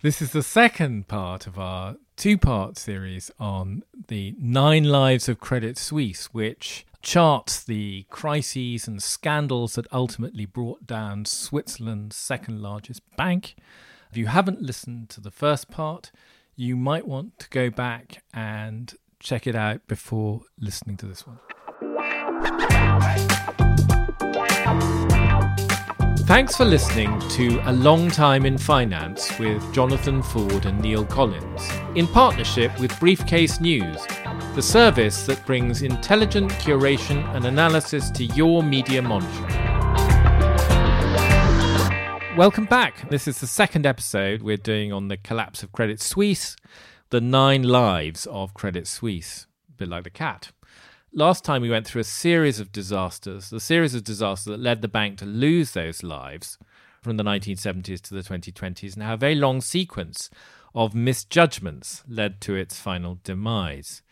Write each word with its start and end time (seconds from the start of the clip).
This 0.00 0.22
is 0.22 0.30
the 0.30 0.44
second 0.44 1.08
part 1.08 1.48
of 1.48 1.58
our 1.58 1.96
two 2.16 2.38
part 2.38 2.78
series 2.78 3.32
on 3.40 3.82
the 4.06 4.32
nine 4.38 4.84
lives 4.84 5.28
of 5.28 5.40
Credit 5.40 5.76
Suisse, 5.76 6.26
which 6.26 6.86
charts 7.02 7.64
the 7.64 8.06
crises 8.08 8.86
and 8.86 9.02
scandals 9.02 9.74
that 9.74 9.92
ultimately 9.92 10.46
brought 10.46 10.86
down 10.86 11.24
Switzerland's 11.24 12.14
second 12.14 12.62
largest 12.62 13.02
bank. 13.16 13.56
If 14.08 14.16
you 14.16 14.26
haven't 14.26 14.62
listened 14.62 15.08
to 15.10 15.20
the 15.20 15.32
first 15.32 15.68
part, 15.68 16.12
you 16.54 16.76
might 16.76 17.08
want 17.08 17.40
to 17.40 17.48
go 17.50 17.68
back 17.68 18.22
and 18.32 18.94
check 19.18 19.48
it 19.48 19.56
out 19.56 19.88
before 19.88 20.42
listening 20.60 20.96
to 20.98 21.06
this 21.06 21.24
one. 21.26 21.40
Thanks 26.28 26.54
for 26.54 26.66
listening 26.66 27.18
to 27.30 27.58
A 27.64 27.72
Long 27.72 28.10
Time 28.10 28.44
in 28.44 28.58
Finance 28.58 29.38
with 29.38 29.72
Jonathan 29.72 30.22
Ford 30.22 30.66
and 30.66 30.78
Neil 30.78 31.06
Collins, 31.06 31.70
in 31.94 32.06
partnership 32.06 32.78
with 32.78 33.00
Briefcase 33.00 33.62
News, 33.62 34.06
the 34.54 34.60
service 34.60 35.24
that 35.24 35.46
brings 35.46 35.80
intelligent 35.80 36.50
curation 36.52 37.26
and 37.34 37.46
analysis 37.46 38.10
to 38.10 38.24
your 38.24 38.62
media 38.62 39.00
monitoring. 39.00 39.56
Welcome 42.36 42.66
back. 42.66 43.08
This 43.08 43.26
is 43.26 43.40
the 43.40 43.46
second 43.46 43.86
episode 43.86 44.42
we're 44.42 44.58
doing 44.58 44.92
on 44.92 45.08
the 45.08 45.16
collapse 45.16 45.62
of 45.62 45.72
Credit 45.72 45.98
Suisse, 45.98 46.56
the 47.08 47.22
nine 47.22 47.62
lives 47.62 48.26
of 48.26 48.52
Credit 48.52 48.86
Suisse, 48.86 49.46
a 49.70 49.72
bit 49.78 49.88
like 49.88 50.04
the 50.04 50.10
cat. 50.10 50.52
Last 51.12 51.42
time 51.42 51.62
we 51.62 51.70
went 51.70 51.86
through 51.86 52.02
a 52.02 52.04
series 52.04 52.60
of 52.60 52.70
disasters, 52.70 53.48
the 53.48 53.60
series 53.60 53.94
of 53.94 54.04
disasters 54.04 54.52
that 54.52 54.60
led 54.60 54.82
the 54.82 54.88
bank 54.88 55.18
to 55.18 55.24
lose 55.24 55.72
those 55.72 56.02
lives 56.02 56.58
from 57.02 57.16
the 57.16 57.24
1970s 57.24 58.02
to 58.02 58.14
the 58.14 58.20
2020s, 58.20 58.94
and 58.94 59.02
how 59.02 59.14
a 59.14 59.16
very 59.16 59.34
long 59.34 59.62
sequence 59.62 60.28
of 60.74 60.94
misjudgments 60.94 62.04
led 62.06 62.42
to 62.42 62.54
its 62.54 62.78
final 62.78 63.18
demise. 63.24 64.02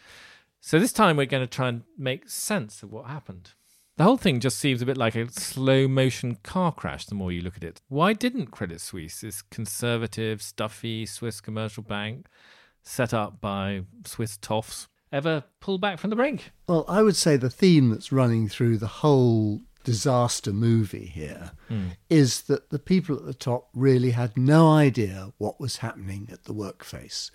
So 0.62 0.78
this 0.78 0.92
time 0.92 1.19
we're 1.19 1.27
going 1.27 1.47
to 1.47 1.55
try 1.55 1.69
and 1.69 1.83
make 1.98 2.30
sense 2.30 2.83
of 2.83 2.91
what 2.91 3.06
happened. 3.06 3.53
The 3.98 4.05
whole 4.05 4.16
thing 4.16 4.41
just 4.41 4.58
seems 4.58 4.81
a 4.81 4.86
bit 4.86 4.97
like 4.97 5.16
a 5.16 5.31
slow 5.31 5.86
motion 5.86 6.36
car 6.42 6.72
crash 6.72 7.05
the 7.05 7.14
more 7.14 7.31
you 7.31 7.42
look 7.42 7.58
at 7.58 7.64
it. 7.64 7.83
Why 7.88 8.14
didn't 8.14 8.47
Credit 8.47 8.81
Suisse, 8.81 9.20
this 9.20 9.42
conservative, 9.42 10.41
stuffy 10.41 11.05
Swiss 11.05 11.42
commercial 11.42 11.83
bank 11.83 12.27
set 12.83 13.12
up 13.12 13.41
by 13.41 13.83
Swiss 14.05 14.38
toffs, 14.38 14.88
ever 15.17 15.45
pull 15.61 15.78
back 15.78 15.98
from 15.98 16.11
the 16.11 16.17
brink? 16.17 16.50
Well, 16.69 16.84
I 16.89 17.03
would 17.03 17.17
say 17.17 17.36
the 17.36 17.50
theme 17.50 17.91
that's 17.91 18.12
running 18.12 18.48
through 18.48 18.78
the 18.78 18.86
whole 18.86 19.62
disaster 19.84 20.53
movie 20.53 21.06
here 21.06 21.53
Hmm. 21.69 21.89
is 22.11 22.42
that 22.42 22.70
the 22.70 22.78
people 22.78 23.17
at 23.17 23.25
the 23.25 23.34
top 23.34 23.69
really 23.75 24.11
had 24.11 24.37
no 24.37 24.70
idea 24.72 25.33
what 25.39 25.61
was 25.61 25.77
happening 25.78 26.28
at 26.33 26.44
the 26.44 26.53
workface. 26.55 27.31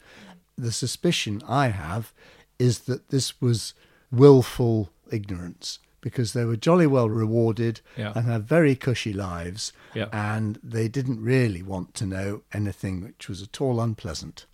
The 0.57 0.71
suspicion 0.71 1.41
I 1.47 1.67
have 1.69 2.13
is 2.59 2.79
that 2.79 3.09
this 3.09 3.39
was 3.41 3.73
willful 4.11 4.91
ignorance 5.09 5.79
because 6.01 6.33
they 6.33 6.43
were 6.45 6.57
jolly 6.57 6.87
well 6.87 7.09
rewarded 7.09 7.79
Yeah. 7.97 8.11
and 8.15 8.25
had 8.25 8.43
very 8.47 8.75
cushy 8.75 9.13
lives 9.13 9.71
Yeah. 9.93 10.07
and 10.11 10.59
they 10.61 10.87
didn't 10.89 11.21
really 11.23 11.61
want 11.61 11.93
to 11.95 12.05
know 12.05 12.41
anything 12.53 13.01
which 13.01 13.29
was 13.29 13.41
at 13.41 13.61
all 13.61 13.79
unpleasant. 13.79 14.45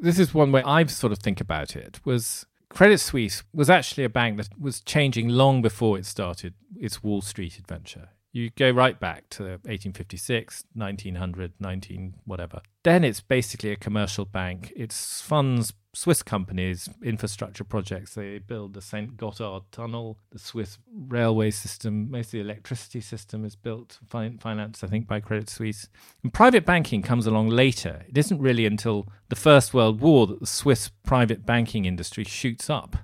this 0.00 0.18
is 0.18 0.34
one 0.34 0.50
way 0.50 0.62
I've 0.64 0.90
sort 0.90 1.12
of 1.12 1.20
think 1.20 1.40
about 1.40 1.76
it 1.76 2.00
was 2.04 2.44
Credit 2.70 2.98
Suisse 2.98 3.42
was 3.52 3.70
actually 3.70 4.04
a 4.04 4.08
bank 4.08 4.36
that 4.36 4.48
was 4.60 4.80
changing 4.80 5.28
long 5.28 5.62
before 5.62 5.98
it 5.98 6.04
started 6.06 6.54
its 6.76 7.02
Wall 7.02 7.22
Street 7.22 7.58
adventure. 7.58 8.10
You 8.36 8.50
go 8.50 8.70
right 8.70 9.00
back 9.00 9.30
to 9.30 9.44
1856, 9.44 10.64
1900, 10.74 11.54
19 11.58 12.14
whatever. 12.26 12.60
Then 12.82 13.02
it's 13.02 13.22
basically 13.22 13.70
a 13.70 13.76
commercial 13.76 14.26
bank. 14.26 14.74
It 14.76 14.92
funds 14.92 15.72
Swiss 15.94 16.22
companies, 16.22 16.86
infrastructure 17.02 17.64
projects. 17.64 18.12
They 18.12 18.36
build 18.36 18.74
the 18.74 18.82
St. 18.82 19.16
Gotthard 19.16 19.62
Tunnel, 19.72 20.18
the 20.32 20.38
Swiss 20.38 20.76
railway 20.94 21.50
system. 21.50 22.10
Most 22.10 22.26
of 22.26 22.32
the 22.32 22.40
electricity 22.40 23.00
system 23.00 23.42
is 23.42 23.56
built, 23.56 24.00
fin- 24.10 24.36
financed, 24.36 24.84
I 24.84 24.88
think, 24.88 25.08
by 25.08 25.20
Credit 25.20 25.48
Suisse. 25.48 25.88
And 26.22 26.30
private 26.30 26.66
banking 26.66 27.00
comes 27.00 27.26
along 27.26 27.48
later. 27.48 28.04
It 28.06 28.18
isn't 28.18 28.42
really 28.42 28.66
until 28.66 29.08
the 29.30 29.36
First 29.36 29.72
World 29.72 30.02
War 30.02 30.26
that 30.26 30.40
the 30.40 30.46
Swiss 30.46 30.90
private 31.04 31.46
banking 31.46 31.86
industry 31.86 32.24
shoots 32.24 32.68
up. 32.68 32.96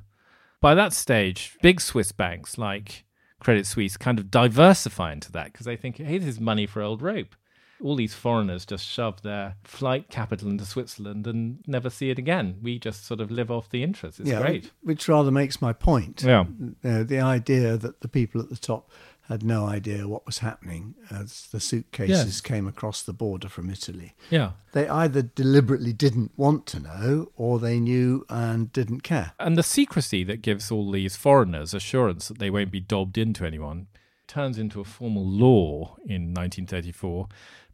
By 0.60 0.75
that 0.75 0.93
stage, 0.93 1.56
big 1.62 1.81
Swiss 1.81 2.12
banks 2.12 2.59
like 2.59 3.06
Credit 3.42 3.66
Suisse 3.66 3.97
kind 3.97 4.19
of 4.19 4.30
diversify 4.30 5.12
into 5.12 5.32
that 5.32 5.53
because 5.53 5.66
they 5.66 5.76
think, 5.76 5.97
hey, 5.97 6.19
this 6.19 6.28
is 6.28 6.41
money 6.41 6.64
for 6.66 6.80
old 6.80 7.03
rope. 7.03 7.34
All 7.82 7.97
these 7.97 8.14
foreigners 8.14 8.64
just 8.64 8.86
shove 8.86 9.22
their 9.22 9.56
flight 9.64 10.08
capital 10.08 10.48
into 10.48 10.64
Switzerland 10.64 11.26
and 11.26 11.58
never 11.66 11.91
see 11.91 12.10
it 12.10 12.19
again. 12.19 12.58
We 12.62 12.78
just 12.78 13.04
sort 13.04 13.20
of 13.20 13.32
live 13.32 13.50
off 13.50 13.70
the 13.70 13.82
interest. 13.82 14.20
It's 14.20 14.31
great. 14.31 14.70
Which 14.82 15.08
rather 15.08 15.32
makes 15.32 15.60
my 15.60 15.72
point. 15.72 16.22
Yeah. 16.22 16.44
Uh, 16.84 17.02
the 17.02 17.19
idea 17.19 17.76
that 17.76 18.00
the 18.00 18.06
people 18.06 18.41
at 18.41 18.50
the 18.50 18.56
top 18.56 18.88
had 19.28 19.43
no 19.43 19.66
idea 19.66 20.09
what 20.09 20.27
was 20.27 20.38
happening 20.38 20.94
as 21.10 21.47
the 21.53 21.60
suitcases 21.60 22.41
came 22.41 22.66
across 22.66 23.03
the 23.03 23.12
border 23.12 23.49
from 23.49 23.71
Italy. 23.71 24.15
Yeah. 24.31 24.53
They 24.72 24.88
either 24.88 25.22
deliberately 25.22 25.93
didn't 25.93 26.33
want 26.37 26.66
to 26.66 26.81
know 26.81 27.31
or 27.37 27.59
they 27.59 27.78
knew 27.78 28.27
and 28.28 28.72
didn't 28.72 29.03
care. 29.03 29.32
And 29.38 29.56
the 29.56 29.62
secrecy 29.62 30.25
that 30.25 30.43
gives 30.43 30.71
all 30.71 30.91
these 30.91 31.16
foreigners 31.16 31.72
assurance 31.72 32.28
that 32.28 32.38
they 32.38 32.50
won't 32.50 32.72
be 32.72 32.81
dobbed 32.81 33.16
into 33.16 33.47
anyone 33.47 33.87
turns 34.27 34.59
into 34.59 34.81
a 34.81 34.84
formal 34.84 35.27
law 35.27 35.97
in 36.05 36.34
1934. 36.34 37.28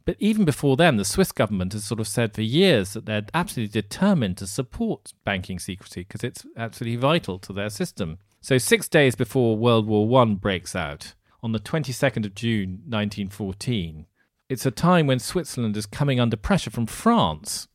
But 0.05 0.17
even 0.19 0.45
before 0.45 0.75
then, 0.75 0.97
the 0.97 1.05
Swiss 1.05 1.31
government 1.31 1.73
has 1.73 1.83
sort 1.83 1.99
of 1.99 2.07
said 2.07 2.33
for 2.33 2.41
years 2.41 2.93
that 2.93 3.05
they're 3.05 3.25
absolutely 3.33 3.81
determined 3.81 4.37
to 4.37 4.47
support 4.47 5.13
banking 5.23 5.59
secrecy 5.59 6.01
because 6.01 6.23
it's 6.23 6.45
absolutely 6.57 6.97
vital 6.97 7.37
to 7.39 7.53
their 7.53 7.69
system. 7.69 8.17
So, 8.41 8.57
six 8.57 8.87
days 8.87 9.15
before 9.15 9.57
World 9.57 9.85
War 9.85 10.07
One 10.07 10.35
breaks 10.35 10.75
out, 10.75 11.13
on 11.41 11.51
the 11.51 11.59
22nd 11.59 12.25
of 12.25 12.35
June 12.35 12.81
1914, 12.87 14.05
it's 14.49 14.65
a 14.65 14.71
time 14.71 15.07
when 15.07 15.19
Switzerland 15.19 15.77
is 15.77 15.85
coming 15.85 16.19
under 16.19 16.35
pressure 16.35 16.69
from 16.69 16.85
France 16.85 17.67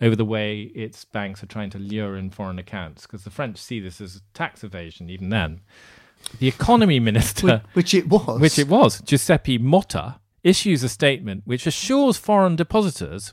over 0.00 0.16
the 0.16 0.24
way 0.24 0.62
its 0.74 1.04
banks 1.04 1.42
are 1.42 1.46
trying 1.46 1.70
to 1.70 1.78
lure 1.78 2.16
in 2.16 2.30
foreign 2.30 2.58
accounts 2.58 3.02
because 3.02 3.24
the 3.24 3.30
French 3.30 3.58
see 3.58 3.78
this 3.78 4.00
as 4.00 4.22
tax 4.32 4.64
evasion 4.64 5.08
even 5.08 5.28
then. 5.28 5.60
The 6.38 6.48
economy 6.48 6.98
minister, 6.98 7.62
Which 7.74 7.94
it 7.94 8.08
was. 8.08 8.40
which 8.40 8.58
it 8.58 8.68
was, 8.68 9.00
Giuseppe 9.02 9.58
Motta, 9.58 10.18
issues 10.42 10.82
a 10.82 10.88
statement 10.88 11.42
which 11.44 11.66
assures 11.66 12.16
foreign 12.16 12.56
depositors 12.56 13.32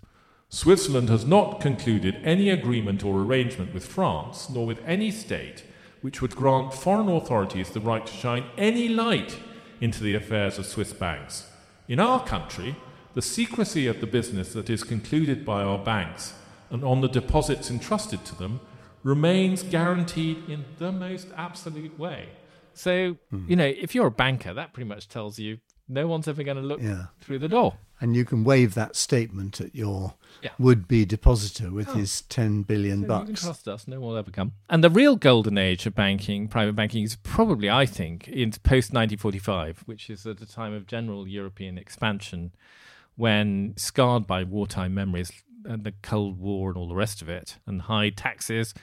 Switzerland 0.50 1.08
has 1.08 1.26
not 1.26 1.62
concluded 1.62 2.18
any 2.24 2.50
agreement 2.50 3.06
or 3.06 3.22
arrangement 3.22 3.74
with 3.74 3.86
France, 3.86 4.50
nor 4.50 4.66
with 4.66 4.82
any 4.86 5.10
state, 5.10 5.64
which 6.02 6.22
would 6.22 6.36
grant 6.36 6.74
foreign 6.74 7.08
authorities 7.08 7.70
the 7.70 7.80
right 7.80 8.06
to 8.06 8.12
shine 8.12 8.44
any 8.58 8.90
light 8.90 9.40
into 9.82 10.02
the 10.04 10.16
affairs 10.16 10.58
of 10.58 10.66
Swiss 10.66 10.94
banks. 10.94 11.50
In 11.88 12.00
our 12.00 12.24
country, 12.26 12.76
the 13.14 13.22
secrecy 13.22 13.88
of 13.88 14.00
the 14.00 14.08
business 14.08 14.54
that 14.54 14.70
is 14.70 14.84
concluded 14.84 15.44
by 15.46 15.64
our 15.64 15.78
banks 15.80 16.34
and 16.70 16.84
on 16.84 17.02
the 17.02 17.10
deposits 17.10 17.70
entrusted 17.70 18.24
to 18.26 18.36
them 18.36 18.62
remains 19.04 19.64
guaranteed 19.64 20.48
in 20.48 20.64
the 20.78 20.92
most 20.92 21.28
absolute 21.36 21.98
way. 22.00 22.30
So, 22.74 23.18
Hmm. 23.32 23.50
you 23.50 23.56
know, 23.58 23.66
if 23.66 23.94
you're 23.94 24.08
a 24.08 24.12
banker, 24.12 24.54
that 24.54 24.72
pretty 24.72 24.88
much 24.88 25.10
tells 25.10 25.40
you 25.40 25.58
no 25.88 26.08
one's 26.08 26.28
ever 26.28 26.44
going 26.44 26.58
to 26.58 26.64
look 26.64 26.82
Yeah. 26.82 27.08
through 27.22 27.40
the 27.40 27.50
door. 27.50 27.78
and 28.04 28.16
you 28.16 28.26
can 28.26 28.44
wave 28.44 28.74
that 28.74 28.96
statement 28.96 29.62
at 29.62 29.76
your 29.76 30.16
Yeah. 30.42 30.50
would-be 30.58 31.06
depositor 31.06 31.70
with 31.70 31.88
Oh. 31.90 31.94
his 31.94 32.22
10 32.24 32.64
billion 32.64 33.02
So 33.02 33.14
You 33.14 33.20
can 33.20 33.28
bucks. 33.28 33.42
trust 33.44 33.68
us, 33.68 33.88
no 33.88 34.00
one 34.00 34.10
will 34.14 34.18
ever 34.18 34.32
come. 34.32 34.54
And 34.72 34.84
the 34.84 34.90
real 34.90 35.16
golden 35.16 35.56
age 35.60 35.86
of 35.86 35.94
banking, 35.94 36.48
private 36.48 36.74
banking, 36.74 37.04
is 37.04 37.16
probably, 37.18 37.70
I 37.70 37.86
think, 37.86 38.28
in 38.28 38.52
post 38.64 38.92
1945, 38.92 39.84
which 39.86 40.10
is 40.10 40.26
at 40.26 40.42
a 40.42 40.48
time 40.48 40.74
of 40.74 40.88
general 40.88 41.28
European 41.28 41.78
expansion, 41.78 42.54
when 43.16 43.74
scarred 43.78 44.26
by 44.26 44.44
wartime 44.44 44.94
memories 44.96 45.32
and 45.66 45.84
the 45.84 45.94
Cold 46.02 46.40
War 46.40 46.70
and 46.70 46.78
all 46.78 46.88
the 46.88 46.96
rest 46.96 47.22
of 47.22 47.30
it, 47.30 47.60
and 47.68 47.84
high 47.84 48.10
taxes, 48.10 48.74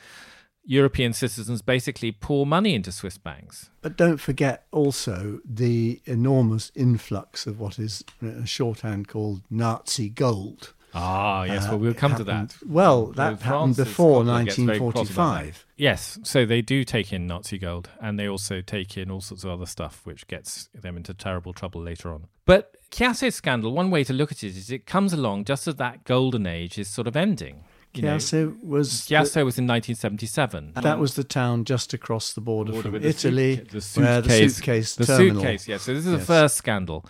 European 0.71 1.15
citizens 1.15 1.63
basically 1.63 2.13
pour 2.13 2.45
money 2.45 2.75
into 2.75 2.93
Swiss 2.93 3.17
banks. 3.17 3.71
But 3.81 3.97
don't 3.97 4.19
forget 4.19 4.67
also 4.71 5.41
the 5.43 6.03
enormous 6.05 6.71
influx 6.75 7.47
of 7.47 7.59
what 7.59 7.79
is 7.79 8.05
shorthand 8.45 9.09
called 9.09 9.41
Nazi 9.49 10.11
gold. 10.11 10.75
Ah, 10.93 11.45
yes. 11.45 11.65
Uh, 11.65 11.69
well, 11.71 11.79
we'll 11.79 11.95
come 11.95 12.17
to 12.17 12.25
that. 12.25 12.55
Well, 12.67 13.07
that 13.13 13.41
happened 13.41 13.77
before 13.77 14.25
Scotland 14.25 14.47
gets 14.47 14.59
very 14.59 14.79
cross 14.79 15.11
about 15.11 15.15
that. 15.15 15.47
1945. 15.47 15.67
Yes, 15.77 16.19
so 16.23 16.45
they 16.45 16.61
do 16.61 16.85
take 16.85 17.15
in 17.15 17.27
Nazi 17.27 17.57
gold, 17.57 17.89
and 18.01 18.19
they 18.19 18.29
also 18.29 18.61
take 18.61 18.99
in 18.99 19.11
all 19.11 19.23
sorts 19.23 19.45
of 19.45 19.51
other 19.51 19.67
stuff, 19.67 20.03
which 20.05 20.27
gets 20.27 20.69
them 20.75 20.99
into 20.99 21.15
terrible 21.15 21.55
trouble 21.55 21.81
later 21.81 22.13
on. 22.13 22.27
But 22.45 22.77
Chiasso 22.91 23.33
scandal, 23.33 23.73
one 23.73 23.91
way 23.91 24.05
to 24.05 24.13
look 24.13 24.33
at 24.33 24.43
it 24.43 24.57
is 24.57 24.71
it 24.71 24.87
comes 24.87 25.15
along 25.15 25.45
just 25.45 25.67
as 25.67 25.77
that 25.77 26.05
golden 26.05 26.47
age 26.47 26.79
is 26.79 26.89
sort 26.89 27.07
of 27.07 27.17
ending. 27.17 27.65
You 27.95 28.03
know, 28.03 28.17
Chiasso 28.17 28.63
was 28.63 28.91
Chiasso 28.91 29.45
was 29.45 29.59
in 29.59 29.67
1977. 29.67 30.73
that 30.75 30.85
uh-huh. 30.85 30.99
was 30.99 31.15
the 31.15 31.25
town 31.25 31.65
just 31.65 31.95
across 31.95 32.33
the 32.33 32.41
border, 32.41 32.73
Border 32.73 32.83
from 32.83 32.93
with 32.93 33.03
the 33.03 33.09
Italy, 33.09 33.57
suitca- 33.57 33.95
the 33.95 34.01
where 34.01 34.21
the 34.21 34.29
suitcase- 34.29 34.55
suitcase 34.57 34.95
the 34.97 35.07
terminal. 35.07 35.43
suitcase, 35.43 35.69
yes. 35.69 35.83
So 35.83 35.95
this 35.95 36.07
is 36.07 36.13
the 36.13 36.19
first 36.19 36.57
scandal. 36.57 37.05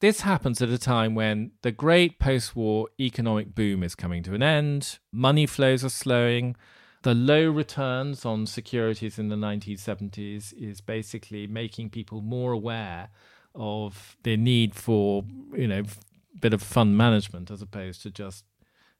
This 0.00 0.20
happens 0.20 0.60
at 0.60 0.68
a 0.68 0.78
time 0.78 1.14
when 1.14 1.52
the 1.62 1.72
great 1.72 2.18
post 2.18 2.54
war 2.54 2.88
economic 3.00 3.54
boom 3.54 3.82
is 3.82 3.94
coming 3.94 4.22
to 4.24 4.34
an 4.34 4.42
end, 4.42 4.98
money 5.10 5.46
flows 5.46 5.84
are 5.84 5.90
slowing. 5.90 6.56
The 7.02 7.14
low 7.14 7.48
returns 7.48 8.24
on 8.26 8.46
securities 8.46 9.18
in 9.18 9.28
the 9.28 9.36
1970s 9.36 10.52
is 10.52 10.80
basically 10.80 11.46
making 11.46 11.90
people 11.90 12.20
more 12.20 12.52
aware 12.52 13.08
of 13.54 14.16
their 14.22 14.36
need 14.36 14.74
for, 14.74 15.24
you 15.54 15.68
know, 15.68 15.80
a 15.80 16.38
bit 16.38 16.52
of 16.52 16.62
fund 16.62 16.96
management 16.96 17.50
as 17.50 17.62
opposed 17.62 18.02
to 18.02 18.10
just 18.10 18.44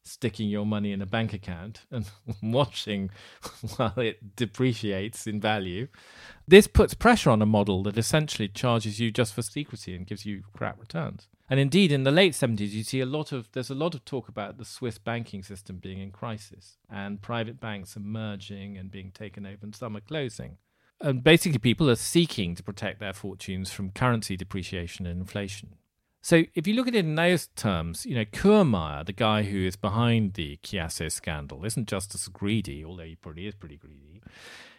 sticking 0.07 0.49
your 0.49 0.67
money 0.67 0.93
in 0.93 1.03
a 1.03 1.07
bank 1.07 1.33
account 1.33 1.83
and 1.91 2.09
watching 2.43 3.11
while 3.77 3.99
it 3.99 4.37
depreciates 4.37 5.27
in 5.27 5.41
value. 5.41 5.89
This 6.47 6.67
puts 6.67 6.95
pressure 6.95 7.31
on 7.31 7.43
a 7.43 7.47
model 7.47 7.83
that 7.85 7.99
essentially 7.99 8.49
charges 8.49 9.01
you 9.01 9.11
just 9.11 9.35
for 9.35 9.43
secrecy 9.43 9.95
and 9.95 10.07
gives 10.07 10.25
you 10.25 10.43
crap 10.55 10.79
returns. 10.81 11.29
And 11.49 11.61
indeed, 11.61 11.93
in 11.93 12.03
the 12.03 12.11
late 12.11 12.33
70s, 12.33 12.71
you 12.71 12.83
see 12.83 13.01
a 13.01 13.07
lot 13.07 13.31
of 13.31 13.51
there's 13.53 13.71
a 13.71 13.75
lot 13.75 13.95
of 13.95 14.05
talk 14.05 14.29
about 14.29 14.59
the 14.59 14.65
Swiss 14.65 14.99
banking 14.99 15.43
system 15.43 15.79
being 15.79 16.01
in 16.01 16.11
crisis 16.11 16.77
and 16.91 17.23
private 17.23 17.61
banks 17.61 17.95
emerging 17.95 18.77
and 18.77 18.91
being 18.91 19.13
taken 19.13 19.47
over, 19.47 19.59
and 19.63 19.75
some 19.75 19.97
are 19.97 20.01
closing. 20.01 20.59
And 21.01 21.23
basically, 21.23 21.59
people 21.59 21.89
are 21.89 21.97
seeking 21.97 22.55
to 22.57 22.63
protect 22.63 22.99
their 22.99 23.13
fortunes 23.13 23.71
from 23.71 23.91
currency 23.91 24.37
depreciation 24.37 25.07
and 25.07 25.21
inflation. 25.21 25.77
So 26.27 26.43
if 26.57 26.67
you 26.67 26.75
look 26.75 26.89
at 26.89 26.97
it 26.97 27.05
in 27.05 27.15
those 27.15 27.47
terms, 27.55 28.05
you 28.05 28.17
know, 28.17 28.25
Kuhrmeier, 28.25 29.07
the 29.07 29.13
guy 29.13 29.45
who 29.45 29.65
is 29.65 29.77
behind 29.77 30.35
the 30.35 30.57
Chiasso 30.57 31.09
scandal, 31.09 31.65
isn't 31.65 31.87
just 31.87 32.17
as 32.17 32.27
greedy, 32.27 32.85
although 32.85 33.05
he 33.05 33.15
probably 33.15 33.47
is 33.47 33.55
pretty 33.55 33.77
greedy. 33.77 34.21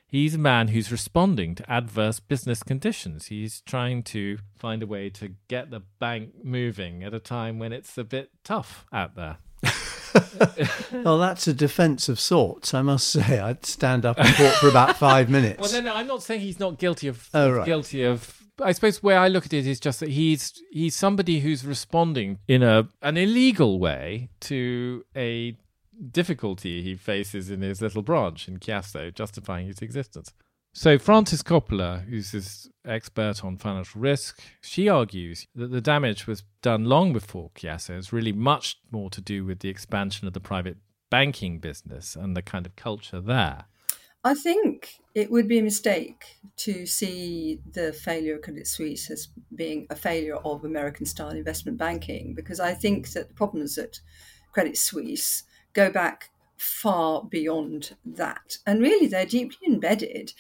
He's 0.06 0.36
a 0.36 0.40
man 0.40 0.68
who's 0.68 0.92
responding 0.92 1.56
to 1.56 1.72
adverse 1.72 2.20
business 2.20 2.64
conditions. 2.64 3.28
He's 3.28 3.62
trying 3.62 4.04
to 4.04 4.40
find 4.60 4.84
a 4.84 4.88
way 4.88 5.10
to 5.12 5.36
get 5.48 5.72
the 5.72 5.80
bank 6.00 6.32
moving 6.44 7.02
at 7.02 7.14
a 7.14 7.20
time 7.20 7.60
when 7.60 7.72
it's 7.72 7.98
a 7.98 8.04
bit 8.04 8.30
tough 8.44 8.86
out 8.92 9.16
there. 9.16 9.38
well, 10.92 11.18
that's 11.18 11.48
a 11.48 11.54
defence 11.54 12.10
of 12.10 12.20
sorts, 12.20 12.74
I 12.74 12.82
must 12.82 13.08
say. 13.08 13.40
I'd 13.40 13.66
stand 13.66 14.06
up 14.06 14.20
and 14.20 14.28
talk 14.36 14.54
for 14.56 14.68
about 14.68 14.98
five 14.98 15.30
minutes. 15.30 15.62
Well, 15.62 15.72
no, 15.72 15.92
no, 15.92 15.96
I'm 15.96 16.08
not 16.08 16.24
saying 16.24 16.42
he's 16.42 16.60
not 16.60 16.78
guilty 16.78 17.08
of 17.08 17.30
oh, 17.34 17.52
right. 17.52 17.66
guilty 17.66 18.04
of 18.04 18.37
I 18.62 18.72
suppose 18.72 19.04
where 19.04 19.20
I 19.20 19.28
look 19.28 19.46
at 19.46 19.54
it 19.54 19.68
is 19.68 19.80
just 19.80 20.00
that 20.00 20.10
he's 20.10 20.62
he's 20.72 20.96
somebody 20.96 21.40
who's 21.40 21.66
responding 21.66 22.40
in 22.48 22.64
a 22.64 22.88
an 23.02 23.18
illegal 23.18 23.80
way 23.80 24.30
to 24.42 25.06
a 25.16 25.56
difficulty 26.12 26.82
he 26.82 26.96
faces 26.96 27.50
in 27.50 27.62
his 27.62 27.82
little 27.82 28.02
branch 28.02 28.48
in 28.48 28.60
Chiasso, 28.60 29.14
justifying 29.14 29.68
his 29.68 29.80
existence. 29.80 30.34
So 30.74 31.00
Frances 31.00 31.42
Coppola, 31.42 32.08
who's 32.08 32.32
this 32.32 32.70
expert 32.86 33.44
on 33.44 33.58
financial 33.58 34.00
risk, 34.00 34.40
she 34.62 34.88
argues 34.88 35.48
that 35.56 35.72
the 35.72 35.82
damage 35.82 36.28
was 36.28 36.44
done 36.62 36.86
long 36.86 37.14
before 37.14 37.50
Chiasso. 37.56 37.98
It's 37.98 38.14
really 38.14 38.32
much 38.32 38.78
more 38.92 39.10
to 39.10 39.20
do 39.20 39.44
with 39.44 39.60
the 39.60 39.70
expansion 39.70 40.28
of 40.28 40.34
the 40.34 40.40
private 40.40 40.78
banking 41.10 41.58
business 41.60 42.16
and 42.16 42.38
the 42.38 42.44
kind 42.44 42.68
of 42.68 42.76
culture 42.76 43.20
there. 43.20 43.66
I 44.28 44.34
think 44.34 45.00
it 45.16 45.32
would 45.32 45.48
be 45.48 45.60
a 45.60 45.64
mistake 45.64 46.38
to 46.58 46.86
see 46.86 47.62
the 47.72 47.94
failure 47.94 48.36
of 48.36 48.42
Credit 48.42 48.68
Suisse 48.68 49.10
as 49.10 49.30
being 49.56 49.88
a 49.90 49.96
failure 49.96 50.36
of 50.36 50.66
American 50.66 51.06
style 51.06 51.30
investment 51.30 51.78
banking, 51.78 52.34
because 52.34 52.60
I 52.60 52.74
think 52.74 53.14
that 53.14 53.30
the 53.30 53.34
problems 53.34 53.78
at 53.78 54.02
Credit 54.52 54.78
Suisse 54.78 55.44
go 55.72 55.90
back 55.90 56.30
far 56.58 57.24
beyond 57.24 57.96
that. 58.06 58.58
And 58.66 58.82
really, 58.82 59.08
they're 59.08 59.26
deeply 59.26 59.66
embedded 59.66 60.34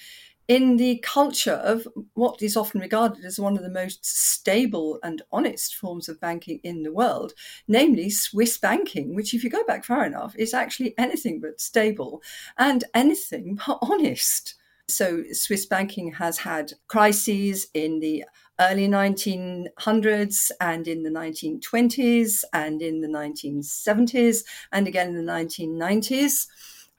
in 0.47 0.77
the 0.77 0.97
culture 0.99 1.51
of 1.51 1.87
what 2.13 2.41
is 2.41 2.55
often 2.55 2.79
regarded 2.79 3.25
as 3.25 3.39
one 3.39 3.57
of 3.57 3.63
the 3.63 3.69
most 3.69 4.05
stable 4.05 4.99
and 5.03 5.21
honest 5.31 5.75
forms 5.75 6.07
of 6.07 6.19
banking 6.21 6.59
in 6.63 6.83
the 6.83 6.93
world, 6.93 7.33
namely 7.67 8.09
Swiss 8.09 8.57
banking, 8.57 9.13
which, 9.13 9.33
if 9.33 9.43
you 9.43 9.49
go 9.49 9.65
back 9.65 9.83
far 9.83 10.05
enough, 10.05 10.33
is 10.37 10.53
actually 10.53 10.93
anything 10.97 11.41
but 11.41 11.59
stable 11.59 12.21
and 12.57 12.85
anything 12.93 13.59
but 13.67 13.79
honest. 13.81 14.55
So, 14.89 15.23
Swiss 15.33 15.65
banking 15.65 16.13
has 16.13 16.37
had 16.37 16.71
crises 16.87 17.67
in 17.73 17.99
the 17.99 18.23
early 18.59 18.87
1900s 18.87 20.49
and 20.61 20.87
in 20.87 21.03
the 21.03 21.09
1920s 21.09 22.43
and 22.53 22.81
in 22.81 23.01
the 23.01 23.07
1970s 23.07 24.43
and 24.71 24.87
again 24.87 25.09
in 25.09 25.25
the 25.25 25.31
1990s. 25.31 26.47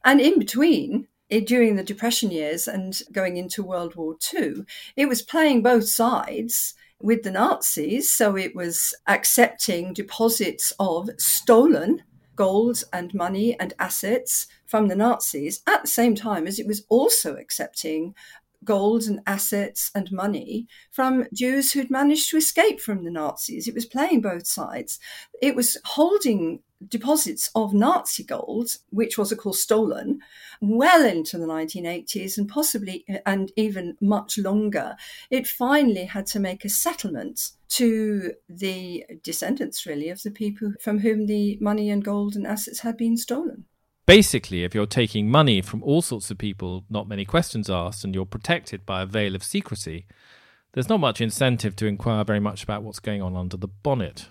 And 0.05 0.21
in 0.21 0.39
between, 0.39 1.09
it, 1.29 1.47
during 1.47 1.77
the 1.77 1.83
Depression 1.83 2.31
years 2.31 2.67
and 2.67 3.01
going 3.13 3.37
into 3.37 3.63
World 3.63 3.97
War 3.97 4.17
II, 4.35 4.65
it 4.97 5.09
was 5.09 5.23
playing 5.23 5.63
both 5.63 5.89
sides 5.89 6.75
with 7.01 7.23
the 7.23 7.31
Nazis. 7.31 8.13
So 8.13 8.37
it 8.37 8.55
was 8.55 8.95
accepting 9.07 9.93
deposits 9.93 10.73
of 10.79 11.11
stolen 11.19 12.03
gold 12.35 12.85
and 12.93 13.13
money 13.15 13.59
and 13.59 13.75
assets 13.81 14.47
from 14.65 14.87
the 14.87 14.97
Nazis 14.97 15.61
at 15.67 15.83
the 15.83 15.89
same 15.89 16.15
time 16.15 16.47
as 16.47 16.59
it 16.59 16.67
was 16.69 16.85
also 16.89 17.35
accepting 17.35 18.15
gold 18.65 19.05
and 19.05 19.21
assets 19.27 19.91
and 19.95 20.11
money 20.13 20.67
from 20.91 21.27
Jews 21.33 21.73
who'd 21.73 21.91
managed 21.91 22.31
to 22.31 22.37
escape 22.37 22.81
from 22.81 23.05
the 23.05 23.11
Nazis. 23.11 23.67
It 23.67 23.75
was 23.75 23.87
playing 23.87 24.21
both 24.21 24.47
sides. 24.47 24.99
It 25.43 25.55
was 25.55 25.77
holding 25.85 26.61
deposits 26.87 27.51
of 27.55 27.75
Nazi 27.75 28.25
gold, 28.25 28.71
which 28.91 29.19
was, 29.19 29.33
of 29.33 29.39
course, 29.39 29.61
stolen, 29.61 30.21
well 30.61 31.05
into 31.05 31.39
the 31.39 31.47
1980s 31.47 32.39
and 32.39 32.49
possibly 32.49 33.05
and 33.27 33.51
even 33.57 33.97
much 34.01 34.39
longer. 34.39 34.97
It 35.31 35.47
finally 35.47 36.05
had 36.05 36.27
to 36.27 36.41
make 36.41 36.65
a 36.65 36.69
settlement 36.69 37.51
to 37.71 38.33
the 38.49 39.05
descendants, 39.23 39.87
really, 39.87 40.09
of 40.09 40.23
the 40.23 40.31
people 40.31 40.73
from 40.81 41.01
whom 41.01 41.27
the 41.27 41.59
money 41.61 41.91
and 41.91 42.05
gold 42.05 42.37
and 42.37 42.47
assets 42.47 42.81
had 42.81 42.97
been 42.97 43.17
stolen. 43.17 43.65
Basically, 44.07 44.65
if 44.65 44.75
you're 44.75 44.87
taking 44.87 45.31
money 45.31 45.61
from 45.61 45.83
all 45.83 46.01
sorts 46.01 46.31
of 46.31 46.39
people, 46.39 46.85
not 46.89 47.09
many 47.09 47.27
questions 47.27 47.69
asked, 47.69 48.05
and 48.05 48.15
you're 48.15 48.25
protected 48.25 48.87
by 48.87 49.03
a 49.03 49.07
veil 49.07 49.35
of 49.35 49.45
secrecy, 49.45 50.07
there's 50.73 50.89
not 50.89 51.01
much 51.01 51.21
incentive 51.21 51.77
to 51.77 51.87
inquire 51.87 52.25
very 52.25 52.41
much 52.41 52.63
about 52.63 52.83
what's 52.83 53.01
going 53.01 53.21
on 53.21 53.37
under 53.37 53.57
the 53.57 53.69
bonnet 53.69 54.29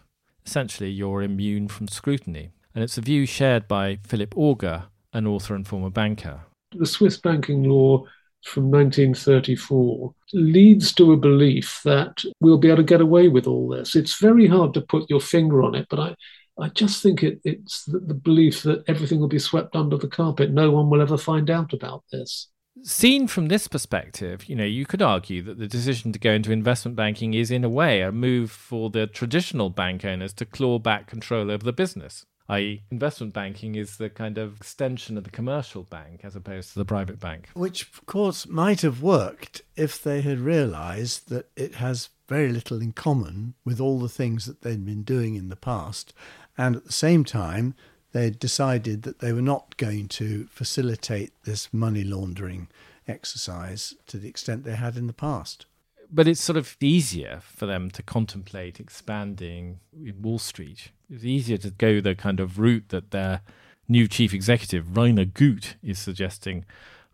essentially 0.47 0.89
you're 0.89 1.21
immune 1.21 1.67
from 1.67 1.87
scrutiny. 1.87 2.51
And 2.73 2.83
it's 2.83 2.97
a 2.97 3.01
view 3.01 3.25
shared 3.25 3.67
by 3.67 3.99
Philip 4.07 4.33
Augar, 4.35 4.85
an 5.11 5.27
author 5.27 5.55
and 5.55 5.67
former 5.67 5.89
banker. 5.89 6.41
The 6.71 6.85
Swiss 6.85 7.17
banking 7.17 7.63
law 7.63 8.05
from 8.45 8.71
1934 8.71 10.13
leads 10.33 10.93
to 10.93 11.11
a 11.11 11.17
belief 11.17 11.81
that 11.83 12.23
we'll 12.39 12.57
be 12.57 12.69
able 12.69 12.77
to 12.77 12.83
get 12.83 13.01
away 13.01 13.27
with 13.27 13.45
all 13.45 13.67
this. 13.67 13.95
It's 13.95 14.21
very 14.21 14.47
hard 14.47 14.73
to 14.75 14.81
put 14.81 15.09
your 15.09 15.19
finger 15.19 15.63
on 15.63 15.75
it, 15.75 15.87
but 15.89 15.99
I, 15.99 16.15
I 16.59 16.69
just 16.69 17.03
think 17.03 17.23
it, 17.23 17.41
it's 17.43 17.83
the, 17.85 17.99
the 17.99 18.13
belief 18.13 18.63
that 18.63 18.83
everything 18.87 19.19
will 19.19 19.27
be 19.27 19.39
swept 19.39 19.75
under 19.75 19.97
the 19.97 20.07
carpet. 20.07 20.51
No 20.51 20.71
one 20.71 20.89
will 20.89 21.01
ever 21.01 21.17
find 21.17 21.49
out 21.49 21.73
about 21.73 22.03
this 22.11 22.47
seen 22.83 23.27
from 23.27 23.47
this 23.47 23.67
perspective, 23.67 24.47
you 24.49 24.55
know, 24.55 24.63
you 24.63 24.85
could 24.85 25.01
argue 25.01 25.41
that 25.43 25.57
the 25.57 25.67
decision 25.67 26.11
to 26.11 26.19
go 26.19 26.31
into 26.31 26.51
investment 26.51 26.95
banking 26.95 27.33
is, 27.33 27.51
in 27.51 27.63
a 27.63 27.69
way, 27.69 28.01
a 28.01 28.11
move 28.11 28.51
for 28.51 28.89
the 28.89 29.07
traditional 29.07 29.69
bank 29.69 30.05
owners 30.05 30.33
to 30.33 30.45
claw 30.45 30.79
back 30.79 31.07
control 31.07 31.51
over 31.51 31.63
the 31.63 31.73
business. 31.73 32.25
I.e., 32.49 32.83
investment 32.91 33.33
banking 33.33 33.75
is 33.75 33.97
the 33.97 34.09
kind 34.09 34.37
of 34.37 34.57
extension 34.57 35.17
of 35.17 35.25
the 35.25 35.29
commercial 35.29 35.83
bank 35.83 36.21
as 36.23 36.35
opposed 36.35 36.71
to 36.73 36.79
the 36.79 36.85
private 36.85 37.19
bank. 37.19 37.49
Which, 37.53 37.83
of 37.83 38.05
course, 38.05 38.47
might 38.47 38.81
have 38.81 39.01
worked 39.01 39.61
if 39.75 40.01
they 40.01 40.21
had 40.21 40.39
realised 40.39 41.29
that 41.29 41.49
it 41.57 41.75
has 41.75 42.09
very 42.29 42.51
little 42.51 42.81
in 42.81 42.93
common 42.93 43.55
with 43.65 43.81
all 43.81 43.99
the 43.99 44.09
things 44.09 44.45
that 44.45 44.61
they'd 44.61 44.85
been 44.85 45.03
doing 45.03 45.35
in 45.35 45.49
the 45.49 45.55
past, 45.55 46.13
and 46.57 46.75
at 46.75 46.85
the 46.85 46.93
same 46.93 47.23
time, 47.25 47.75
they 48.11 48.29
decided 48.29 49.03
that 49.03 49.19
they 49.19 49.33
were 49.33 49.41
not 49.41 49.77
going 49.77 50.07
to 50.07 50.47
facilitate 50.51 51.33
this 51.43 51.73
money 51.73 52.03
laundering 52.03 52.67
exercise 53.07 53.93
to 54.07 54.17
the 54.17 54.27
extent 54.27 54.63
they 54.63 54.75
had 54.75 54.97
in 54.97 55.07
the 55.07 55.13
past. 55.13 55.65
But 56.09 56.27
it's 56.27 56.41
sort 56.41 56.57
of 56.57 56.77
easier 56.79 57.41
for 57.43 57.65
them 57.65 57.91
to 57.91 58.01
contemplate 58.01 58.79
expanding 58.79 59.79
in 59.93 60.21
Wall 60.21 60.39
Street. 60.39 60.91
It's 61.09 61.25
easier 61.25 61.57
to 61.57 61.71
go 61.71 61.99
the 61.99 62.15
kind 62.15 62.39
of 62.39 62.59
route 62.59 62.89
that 62.89 63.11
their 63.11 63.41
new 63.89 64.07
chief 64.07 64.33
executive, 64.33 64.95
Rainer 64.95 65.25
Gut, 65.25 65.75
is 65.83 65.99
suggesting, 65.99 66.65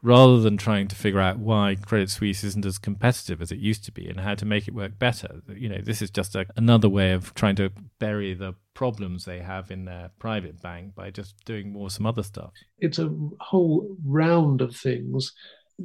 rather 0.04 0.42
than 0.42 0.58
trying 0.58 0.88
to 0.90 0.96
figure 0.96 1.22
out 1.22 1.40
why 1.40 1.76
Credit 1.76 2.10
Suisse 2.10 2.44
isn't 2.44 2.66
as 2.66 2.78
competitive 2.78 3.42
as 3.42 3.54
it 3.54 3.60
used 3.60 3.86
to 3.86 3.92
be 3.92 4.08
and 4.08 4.20
how 4.20 4.36
to 4.36 4.46
make 4.46 4.68
it 4.68 4.76
work 4.76 5.00
better. 5.00 5.42
You 5.48 5.70
know, 5.70 5.82
this 5.82 6.02
is 6.02 6.12
just 6.12 6.36
a, 6.36 6.46
another 6.58 6.90
way 6.90 7.14
of 7.14 7.34
trying 7.34 7.56
to 7.56 7.72
bury 8.00 8.34
the 8.34 8.54
problems 8.74 9.24
they 9.24 9.40
have 9.40 9.72
in 9.72 9.86
their 9.86 10.12
private 10.20 10.62
bank 10.62 10.94
by 10.94 11.10
just 11.10 11.36
doing 11.46 11.72
more 11.72 11.90
some 11.90 12.06
other 12.06 12.22
stuff. 12.22 12.52
It's 12.80 13.00
a 13.00 13.16
whole 13.40 13.96
round 14.06 14.62
of 14.62 14.76
things 14.76 15.32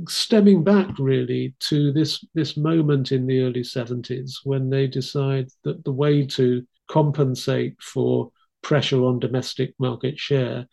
stemming 0.06 0.62
back 0.62 0.86
really 0.98 1.54
to 1.58 1.92
this 1.92 2.22
this 2.34 2.58
moment 2.58 3.10
in 3.10 3.26
the 3.26 3.40
early 3.40 3.62
70s 3.62 4.32
when 4.44 4.68
they 4.68 4.86
decide 4.86 5.48
that 5.64 5.82
the 5.84 5.92
way 5.92 6.26
to 6.26 6.62
compensate 6.88 7.74
for 7.80 8.30
pressure 8.62 9.02
on 9.04 9.18
domestic 9.18 9.72
market 9.78 10.18
share 10.18 10.66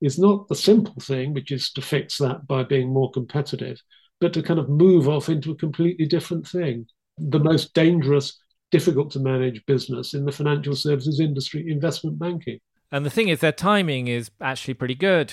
is 0.00 0.18
not 0.18 0.48
the 0.48 0.54
simple 0.54 1.00
thing, 1.00 1.34
which 1.34 1.50
is 1.50 1.70
to 1.72 1.82
fix 1.82 2.18
that 2.18 2.46
by 2.46 2.62
being 2.62 2.92
more 2.92 3.10
competitive, 3.10 3.80
but 4.20 4.32
to 4.34 4.42
kind 4.42 4.60
of 4.60 4.68
move 4.68 5.08
off 5.08 5.28
into 5.28 5.52
a 5.52 5.56
completely 5.56 6.06
different 6.06 6.46
thing. 6.46 6.86
The 7.18 7.38
most 7.38 7.74
dangerous 7.74 8.38
difficult 8.70 9.10
to 9.12 9.20
manage 9.20 9.64
business 9.66 10.14
in 10.14 10.24
the 10.24 10.32
financial 10.32 10.74
services 10.74 11.20
industry, 11.20 11.70
investment 11.70 12.18
banking. 12.18 12.58
And 12.90 13.06
the 13.06 13.10
thing 13.10 13.28
is, 13.28 13.40
their 13.40 13.52
timing 13.52 14.08
is 14.08 14.30
actually 14.40 14.74
pretty 14.74 14.94
good. 14.96 15.32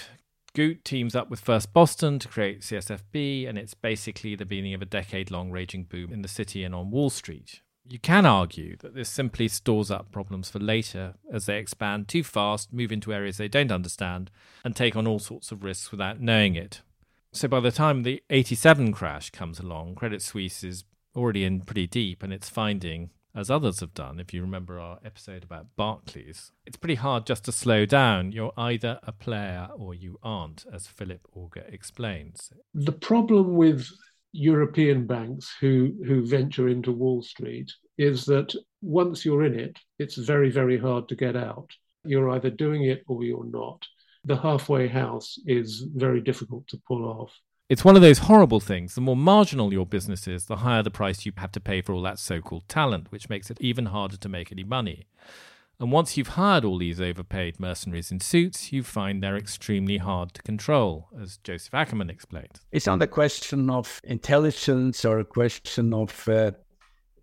Gut 0.53 0.83
teams 0.83 1.15
up 1.15 1.29
with 1.29 1.39
First 1.39 1.73
Boston 1.73 2.19
to 2.19 2.27
create 2.27 2.61
CSFB, 2.61 3.47
and 3.47 3.57
it's 3.57 3.73
basically 3.73 4.35
the 4.35 4.45
beginning 4.45 4.73
of 4.73 4.81
a 4.81 4.85
decade 4.85 5.31
long 5.31 5.49
raging 5.49 5.85
boom 5.85 6.11
in 6.11 6.21
the 6.21 6.27
city 6.27 6.63
and 6.63 6.75
on 6.75 6.91
Wall 6.91 7.09
Street. 7.09 7.61
You 7.91 7.99
can 7.99 8.25
argue 8.25 8.77
that 8.77 8.95
this 8.95 9.09
simply 9.09 9.49
stores 9.49 9.91
up 9.91 10.13
problems 10.13 10.49
for 10.49 10.59
later 10.59 11.15
as 11.29 11.45
they 11.45 11.57
expand 11.57 12.07
too 12.07 12.23
fast, 12.23 12.71
move 12.71 12.89
into 12.89 13.13
areas 13.13 13.35
they 13.35 13.49
don't 13.49 13.71
understand, 13.71 14.31
and 14.63 14.73
take 14.73 14.95
on 14.95 15.05
all 15.05 15.19
sorts 15.19 15.51
of 15.51 15.65
risks 15.65 15.91
without 15.91 16.21
knowing 16.21 16.55
it. 16.55 16.83
So 17.33 17.49
by 17.49 17.59
the 17.59 17.69
time 17.69 18.03
the 18.03 18.23
87 18.29 18.93
crash 18.93 19.29
comes 19.31 19.59
along, 19.59 19.95
Credit 19.95 20.21
Suisse 20.21 20.63
is 20.63 20.85
already 21.17 21.43
in 21.43 21.61
pretty 21.61 21.85
deep 21.85 22.23
and 22.23 22.31
it's 22.31 22.47
finding 22.47 23.09
as 23.35 23.49
others 23.49 23.79
have 23.79 23.93
done, 23.93 24.19
if 24.19 24.33
you 24.33 24.41
remember 24.41 24.79
our 24.79 24.99
episode 25.05 25.43
about 25.43 25.67
Barclays, 25.77 26.51
it's 26.65 26.77
pretty 26.77 26.95
hard 26.95 27.25
just 27.25 27.45
to 27.45 27.51
slow 27.51 27.85
down. 27.85 28.31
You're 28.31 28.53
either 28.57 28.99
a 29.03 29.11
player 29.13 29.69
or 29.73 29.93
you 29.93 30.19
aren't, 30.21 30.65
as 30.71 30.87
Philip 30.87 31.27
Augar 31.35 31.73
explains. 31.73 32.51
The 32.73 32.91
problem 32.91 33.55
with 33.55 33.87
European 34.33 35.05
banks 35.05 35.53
who, 35.59 35.93
who 36.05 36.25
venture 36.25 36.69
into 36.69 36.91
Wall 36.91 37.21
Street 37.21 37.71
is 37.97 38.25
that 38.25 38.55
once 38.81 39.25
you're 39.25 39.43
in 39.43 39.59
it, 39.59 39.77
it's 39.99 40.15
very, 40.15 40.49
very 40.49 40.77
hard 40.77 41.07
to 41.09 41.15
get 41.15 41.35
out. 41.35 41.69
You're 42.03 42.29
either 42.31 42.49
doing 42.49 42.85
it 42.85 43.03
or 43.07 43.23
you're 43.23 43.45
not. 43.45 43.85
The 44.25 44.37
halfway 44.37 44.87
house 44.87 45.37
is 45.45 45.85
very 45.95 46.21
difficult 46.21 46.67
to 46.69 46.81
pull 46.87 47.05
off. 47.05 47.31
It's 47.69 47.85
one 47.85 47.95
of 47.95 48.01
those 48.01 48.19
horrible 48.19 48.59
things. 48.59 48.95
The 48.95 49.01
more 49.01 49.15
marginal 49.15 49.71
your 49.71 49.85
business 49.85 50.27
is, 50.27 50.45
the 50.45 50.57
higher 50.57 50.83
the 50.83 50.91
price 50.91 51.25
you 51.25 51.31
have 51.37 51.53
to 51.53 51.59
pay 51.59 51.81
for 51.81 51.93
all 51.93 52.01
that 52.01 52.19
so 52.19 52.41
called 52.41 52.67
talent, 52.67 53.11
which 53.11 53.29
makes 53.29 53.49
it 53.49 53.61
even 53.61 53.87
harder 53.87 54.17
to 54.17 54.29
make 54.29 54.51
any 54.51 54.63
money. 54.63 55.07
And 55.81 55.91
once 55.91 56.15
you've 56.15 56.37
hired 56.39 56.63
all 56.63 56.77
these 56.77 57.01
overpaid 57.01 57.59
mercenaries 57.59 58.11
in 58.11 58.19
suits, 58.19 58.71
you 58.71 58.83
find 58.83 59.21
they're 59.21 59.35
extremely 59.35 59.97
hard 59.97 60.33
to 60.35 60.41
control, 60.43 61.09
as 61.19 61.37
Josef 61.37 61.71
Ackermann 61.73 62.09
explained. 62.09 62.59
It's 62.71 62.85
not 62.85 63.01
a 63.01 63.07
question 63.07 63.69
of 63.69 63.99
intelligence 64.03 65.03
or 65.03 65.19
a 65.19 65.25
question 65.25 65.93
of 65.93 66.29
uh, 66.29 66.51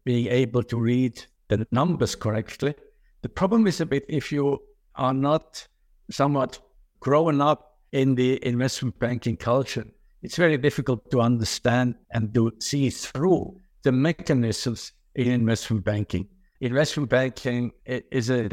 being 0.04 0.26
able 0.26 0.64
to 0.64 0.76
read 0.76 1.24
the 1.48 1.66
numbers 1.70 2.14
correctly. 2.14 2.74
The 3.22 3.30
problem 3.30 3.66
is 3.66 3.80
a 3.80 3.86
bit 3.86 4.04
if 4.08 4.30
you 4.32 4.60
are 4.96 5.14
not 5.14 5.66
somewhat 6.10 6.58
grown 7.00 7.40
up 7.40 7.78
in 7.92 8.16
the 8.16 8.44
investment 8.44 8.98
banking 8.98 9.36
culture 9.36 9.86
it's 10.22 10.36
very 10.36 10.56
difficult 10.56 11.10
to 11.10 11.20
understand 11.20 11.94
and 12.10 12.34
to 12.34 12.52
see 12.58 12.90
through 12.90 13.60
the 13.82 13.92
mechanisms 13.92 14.92
in 15.14 15.28
investment 15.28 15.84
banking. 15.84 16.28
Investment 16.60 17.08
banking 17.08 17.72
is 17.86 18.30
a 18.30 18.50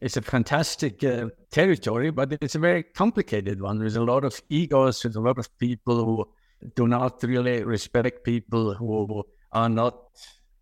it's 0.00 0.16
a 0.16 0.22
fantastic 0.22 1.02
uh, 1.02 1.28
territory, 1.50 2.10
but 2.10 2.32
it's 2.40 2.54
a 2.54 2.58
very 2.60 2.84
complicated 2.84 3.60
one. 3.60 3.78
There's 3.78 3.96
a 3.96 4.02
lot 4.02 4.24
of 4.24 4.40
egos, 4.48 5.02
there's 5.02 5.16
a 5.16 5.20
lot 5.20 5.38
of 5.38 5.56
people 5.58 6.04
who 6.04 6.28
do 6.74 6.86
not 6.86 7.22
really 7.22 7.64
respect 7.64 8.24
people 8.24 8.74
who 8.74 9.24
are 9.52 9.68
not 9.68 9.98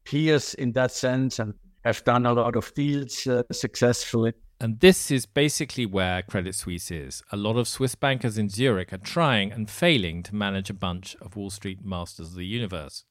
peers 0.05 0.55
in 0.55 0.73
that 0.73 0.93
sense 0.93 1.39
and 1.39 1.55
have 1.85 2.03
done 2.05 2.27
a 2.27 2.33
lot 2.33 2.57
of 2.57 2.73
deals 2.75 3.27
uh, 3.27 3.43
successfully. 3.53 4.33
And 4.61 4.81
this 4.81 5.11
is 5.11 5.27
basically 5.27 5.85
where 5.85 6.23
Credit 6.23 6.55
Suisse 6.55 6.91
is. 6.91 7.23
A 7.31 7.37
lot 7.37 7.57
of 7.57 7.69
Swiss 7.69 7.95
bankers 7.95 8.39
in 8.39 8.49
Zurich 8.49 8.93
are 8.93 8.99
trying 8.99 9.53
and 9.53 9.69
failing 9.69 10.23
to 10.25 10.35
manage 10.35 10.71
a 10.71 10.75
bunch 10.75 11.15
of 11.21 11.37
Wall 11.37 11.51
Street 11.51 11.85
masters 11.85 12.29
of 12.29 12.37
the 12.37 12.47
universe. 12.47 13.05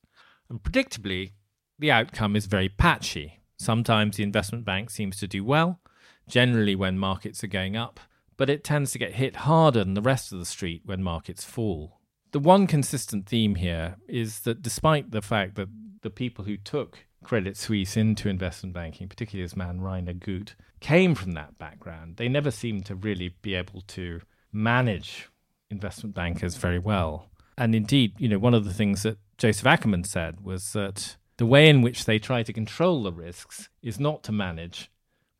And 0.50 0.62
predictably, 0.62 1.34
the 1.78 1.92
outcome 1.92 2.36
is 2.36 2.48
very 2.48 2.70
patchy. 2.70 3.42
Sometimes 3.58 4.18
the 4.18 4.24
investment 4.24 4.66
bank 4.66 4.90
seems 4.90 5.18
to 5.18 5.28
do 5.28 5.44
well, 5.44 5.80
generally 6.28 6.76
when 6.76 6.98
markets 6.98 7.44
are 7.44 7.48
going 7.48 7.76
up, 7.76 8.00
but 8.38 8.50
it 8.50 8.64
tends 8.64 8.92
to 8.92 9.00
get 9.00 9.14
hit 9.14 9.38
harder 9.38 9.84
than 9.84 9.94
the 9.94 10.02
rest 10.02 10.32
of 10.32 10.40
the 10.40 10.46
street 10.46 10.82
when 10.86 11.02
markets 11.02 11.44
fall. 11.44 12.00
The 12.32 12.40
one 12.40 12.68
consistent 12.68 13.28
theme 13.28 13.56
here 13.56 13.96
is 14.08 14.42
that 14.42 14.62
despite 14.62 15.12
the 15.12 15.22
fact 15.22 15.56
that 15.56 15.70
the 16.02 16.10
people 16.10 16.46
who 16.46 16.58
took 16.58 17.06
Credit 17.24 17.58
Suisse 17.58 17.98
into 17.98 18.30
investment 18.30 18.74
banking, 18.74 19.08
particularly 19.08 19.46
this 19.46 19.56
man 19.56 19.82
Rainer 19.82 20.14
Gut, 20.14 20.54
came 20.80 21.16
from 21.16 21.32
that 21.32 21.58
background. 21.58 22.18
They 22.18 22.30
never 22.30 22.52
seemed 22.52 22.86
to 22.86 22.96
really 22.96 23.36
be 23.42 23.56
able 23.56 23.82
to 23.88 24.22
manage 24.52 25.30
investment 25.72 26.14
bankers 26.14 26.56
very 26.56 26.78
well. 26.78 27.30
And 27.58 27.74
indeed, 27.74 28.14
you 28.18 28.28
know, 28.28 28.38
one 28.38 28.54
of 28.54 28.66
the 28.66 28.74
things 28.74 29.04
that 29.04 29.18
Josef 29.38 29.66
Ackermann 29.66 30.06
said 30.06 30.42
was 30.42 30.74
that 30.74 31.16
the 31.38 31.46
way 31.46 31.70
in 31.70 31.82
which 31.82 32.06
they 32.06 32.20
try 32.20 32.44
to 32.44 32.54
control 32.54 33.04
the 33.04 33.12
risks 33.12 33.70
is 33.82 34.00
not 34.00 34.24
to 34.24 34.32
manage, 34.32 34.90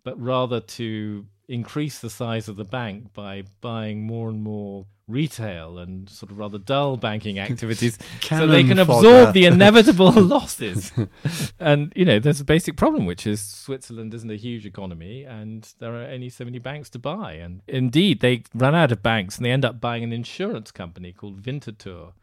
but 0.04 0.20
rather 0.22 0.60
to 0.60 1.26
increase 1.48 2.00
the 2.00 2.10
size 2.10 2.48
of 2.48 2.56
the 2.56 2.64
bank 2.64 3.14
by 3.14 3.44
buying 3.62 4.04
more 4.04 4.30
and 4.30 4.42
more 4.42 4.86
retail 5.08 5.78
and 5.78 6.10
sort 6.10 6.32
of 6.32 6.40
rather 6.40 6.58
dull 6.58 6.98
banking 6.98 7.38
activities 7.48 7.98
so 8.22 8.48
they 8.48 8.64
can 8.64 8.80
absorb 8.80 9.34
the 9.34 9.46
inevitable 9.46 10.12
losses. 10.16 10.92
and, 11.60 11.94
you 11.96 12.04
know, 12.04 12.20
there's 12.20 12.40
a 12.40 12.46
basic 12.46 12.76
problem, 12.76 13.06
which 13.06 13.28
is 13.28 13.42
Switzerland 13.42 14.14
isn't 14.14 14.32
a 14.32 14.36
huge 14.36 14.66
economy 14.66 15.24
and 15.24 15.74
there 15.80 15.96
are 15.96 16.08
only 16.08 16.30
so 16.30 16.44
many 16.44 16.58
banks 16.58 16.90
to 16.90 17.00
buy. 17.00 17.34
And 17.34 17.62
indeed, 17.68 18.22
they 18.22 18.44
run 18.54 18.76
out 18.76 18.92
of 18.92 19.04
banks 19.04 19.38
and 19.38 19.46
they 19.46 19.52
end 19.52 19.66
up 19.66 19.80
buying 19.80 20.04
an 20.04 20.14
insurance 20.14 20.72
company 20.72 21.14
called 21.14 21.44
Winterthur, 21.44 22.14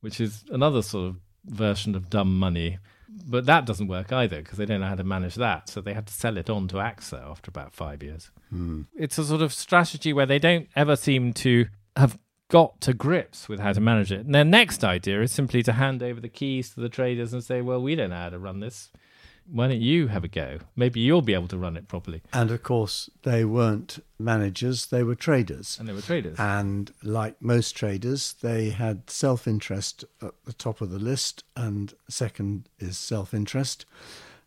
which 0.00 0.20
is 0.20 0.44
another 0.50 0.82
sort 0.82 1.08
of 1.10 1.16
version 1.44 1.94
of 1.94 2.08
dumb 2.08 2.38
money. 2.38 2.78
But 3.26 3.46
that 3.46 3.64
doesn't 3.64 3.88
work 3.88 4.12
either 4.12 4.38
because 4.38 4.58
they 4.58 4.66
don't 4.66 4.80
know 4.80 4.88
how 4.88 4.94
to 4.96 5.04
manage 5.04 5.36
that. 5.36 5.68
So 5.68 5.80
they 5.80 5.94
had 5.94 6.06
to 6.06 6.12
sell 6.12 6.36
it 6.36 6.50
on 6.50 6.68
to 6.68 6.76
AXA 6.76 7.30
after 7.30 7.48
about 7.48 7.72
five 7.72 8.02
years. 8.02 8.30
Hmm. 8.50 8.82
It's 8.94 9.18
a 9.18 9.24
sort 9.24 9.42
of 9.42 9.52
strategy 9.52 10.12
where 10.12 10.26
they 10.26 10.38
don't 10.38 10.68
ever 10.74 10.96
seem 10.96 11.32
to 11.34 11.66
have 11.96 12.18
got 12.48 12.80
to 12.82 12.92
grips 12.92 13.48
with 13.48 13.60
how 13.60 13.72
to 13.72 13.80
manage 13.80 14.12
it. 14.12 14.20
And 14.20 14.34
their 14.34 14.44
next 14.44 14.84
idea 14.84 15.22
is 15.22 15.32
simply 15.32 15.62
to 15.62 15.72
hand 15.72 16.02
over 16.02 16.20
the 16.20 16.28
keys 16.28 16.70
to 16.70 16.80
the 16.80 16.88
traders 16.88 17.32
and 17.32 17.42
say, 17.42 17.60
well, 17.60 17.82
we 17.82 17.94
don't 17.94 18.10
know 18.10 18.16
how 18.16 18.30
to 18.30 18.38
run 18.38 18.60
this. 18.60 18.90
Why 19.50 19.68
don't 19.68 19.80
you 19.80 20.08
have 20.08 20.24
a 20.24 20.28
go? 20.28 20.58
Maybe 20.74 21.00
you'll 21.00 21.22
be 21.22 21.34
able 21.34 21.48
to 21.48 21.58
run 21.58 21.76
it 21.76 21.88
properly. 21.88 22.22
And 22.32 22.50
of 22.50 22.62
course, 22.62 23.10
they 23.22 23.44
weren't 23.44 24.02
managers, 24.18 24.86
they 24.86 25.02
were 25.02 25.14
traders. 25.14 25.76
And 25.78 25.88
they 25.88 25.92
were 25.92 26.00
traders. 26.00 26.38
And 26.38 26.92
like 27.02 27.40
most 27.40 27.76
traders, 27.76 28.34
they 28.40 28.70
had 28.70 29.10
self 29.10 29.46
interest 29.46 30.04
at 30.22 30.32
the 30.44 30.52
top 30.52 30.80
of 30.80 30.90
the 30.90 30.98
list, 30.98 31.44
and 31.56 31.94
second 32.08 32.68
is 32.78 32.96
self 32.96 33.34
interest. 33.34 33.84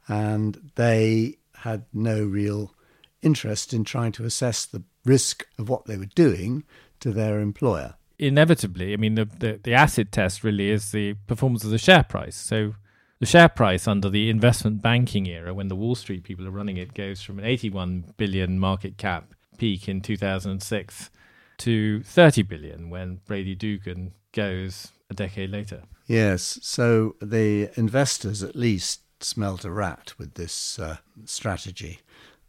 And 0.07 0.71
they 0.75 1.37
had 1.57 1.85
no 1.93 2.23
real 2.23 2.73
interest 3.21 3.73
in 3.73 3.83
trying 3.83 4.11
to 4.13 4.25
assess 4.25 4.65
the 4.65 4.83
risk 5.05 5.45
of 5.57 5.69
what 5.69 5.85
they 5.85 5.97
were 5.97 6.05
doing 6.05 6.63
to 6.99 7.11
their 7.11 7.39
employer. 7.39 7.95
Inevitably, 8.19 8.93
I 8.93 8.97
mean, 8.97 9.15
the, 9.15 9.25
the, 9.25 9.59
the 9.61 9.73
acid 9.73 10.11
test 10.11 10.43
really 10.43 10.69
is 10.69 10.91
the 10.91 11.13
performance 11.27 11.63
of 11.63 11.69
the 11.69 11.77
share 11.77 12.03
price. 12.03 12.35
So 12.35 12.73
the 13.19 13.25
share 13.25 13.49
price 13.49 13.87
under 13.87 14.09
the 14.09 14.29
investment 14.29 14.81
banking 14.81 15.27
era, 15.27 15.53
when 15.53 15.67
the 15.67 15.75
Wall 15.75 15.95
Street 15.95 16.23
people 16.23 16.47
are 16.47 16.51
running 16.51 16.77
it, 16.77 16.93
goes 16.93 17.21
from 17.21 17.39
an 17.39 17.45
81 17.45 18.13
billion 18.17 18.59
market 18.59 18.97
cap 18.97 19.33
peak 19.57 19.89
in 19.89 20.01
2006 20.01 21.09
to 21.57 22.03
30 22.03 22.41
billion 22.43 22.89
when 22.89 23.19
Brady 23.25 23.55
Dougan 23.55 24.11
goes 24.31 24.89
a 25.09 25.13
decade 25.13 25.49
later. 25.49 25.83
Yes, 26.05 26.59
so 26.61 27.15
the 27.21 27.69
investors 27.75 28.43
at 28.43 28.55
least 28.55 29.01
smelt 29.19 29.65
a 29.65 29.71
rat 29.71 30.13
with 30.17 30.35
this 30.35 30.77
uh, 30.79 30.97
strategy. 31.25 31.99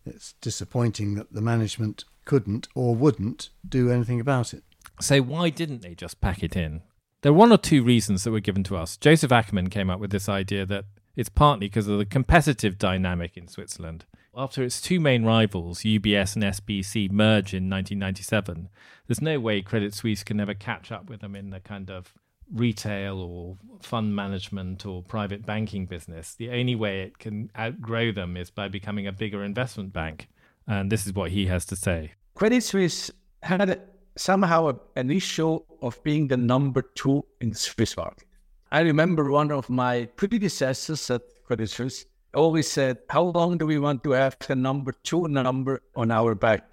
It's 0.05 0.35
disappointing 0.41 1.15
that 1.15 1.33
the 1.33 1.41
management 1.41 2.05
couldn't 2.25 2.69
or 2.75 2.95
wouldn't 2.95 3.49
do 3.67 3.91
anything 3.91 4.21
about 4.21 4.53
it. 4.53 4.63
So, 5.01 5.21
why 5.23 5.51
didn't 5.51 5.83
they 5.83 5.95
just 5.95 6.21
pack 6.21 6.43
it 6.43 6.57
in? 6.57 6.83
There 7.23 7.31
are 7.31 7.35
one 7.35 7.51
or 7.51 7.59
two 7.59 7.83
reasons 7.83 8.23
that 8.23 8.31
were 8.31 8.41
given 8.41 8.63
to 8.65 8.77
us. 8.77 8.97
Josef 8.97 9.31
Ackermann 9.31 9.71
came 9.71 9.91
up 9.91 9.99
with 9.99 10.11
this 10.13 10.29
idea 10.29 10.65
that 10.67 10.85
it's 11.17 11.29
partly 11.29 11.67
because 11.67 11.89
of 11.89 11.99
the 11.99 12.05
competitive 12.05 12.79
dynamic 12.79 13.37
in 13.37 13.49
Switzerland. 13.49 14.05
After 14.37 14.63
its 14.63 14.81
two 14.81 15.01
main 15.01 15.25
rivals, 15.25 15.81
UBS 15.81 16.37
and 16.37 16.45
SBC, 16.45 17.11
merge 17.11 17.53
in 17.55 17.69
1997, 17.69 18.69
there's 19.09 19.21
no 19.21 19.41
way 19.41 19.63
Credit 19.63 19.93
Suisse 19.93 20.23
can 20.23 20.39
ever 20.39 20.55
catch 20.55 20.93
up 20.93 21.11
with 21.11 21.21
them 21.21 21.35
in 21.35 21.51
the 21.51 21.59
kind 21.59 21.91
of 21.91 22.15
retail 22.55 23.21
or 23.21 23.57
fund 23.81 24.15
management 24.15 24.87
or 24.87 25.03
private 25.03 25.45
banking 25.45 25.87
business. 25.87 26.35
The 26.35 26.51
only 26.51 26.77
way 26.77 27.03
it 27.03 27.19
can 27.19 27.51
outgrow 27.59 28.13
them 28.13 28.37
is 28.37 28.51
by 28.51 28.69
becoming 28.69 29.09
a 29.09 29.13
bigger 29.13 29.43
investment 29.43 29.93
bank. 29.93 30.29
And 30.69 30.93
this 30.93 31.05
is 31.05 31.15
what 31.15 31.33
he 31.33 31.47
has 31.47 31.65
to 31.67 31.77
say. 31.77 32.13
Credit 32.37 32.63
Suisse 32.63 33.11
had 33.43 33.81
somehow 34.19 34.79
an 34.97 35.11
issue 35.11 35.61
of 35.81 36.03
being 36.03 36.29
the 36.29 36.37
number 36.37 36.83
two 36.83 37.25
in 37.41 37.51
the 37.51 37.57
Swiss 37.57 37.97
market. 37.97 38.27
I 38.71 38.81
remember 38.81 39.31
one 39.31 39.51
of 39.51 39.71
my 39.71 40.07
predecessors 40.17 41.11
at 41.11 41.23
Credit 41.45 41.71
Suisse 41.71 42.05
always 42.35 42.71
said, 42.71 42.99
How 43.09 43.23
long 43.23 43.59
do 43.59 43.67
we 43.67 43.79
want 43.79 44.05
to 44.05 44.11
have 44.11 44.37
the 44.47 44.57
number 44.57 44.93
two 45.03 45.29
number 45.29 45.81
on 45.97 46.11
our 46.11 46.35
back? 46.35 46.71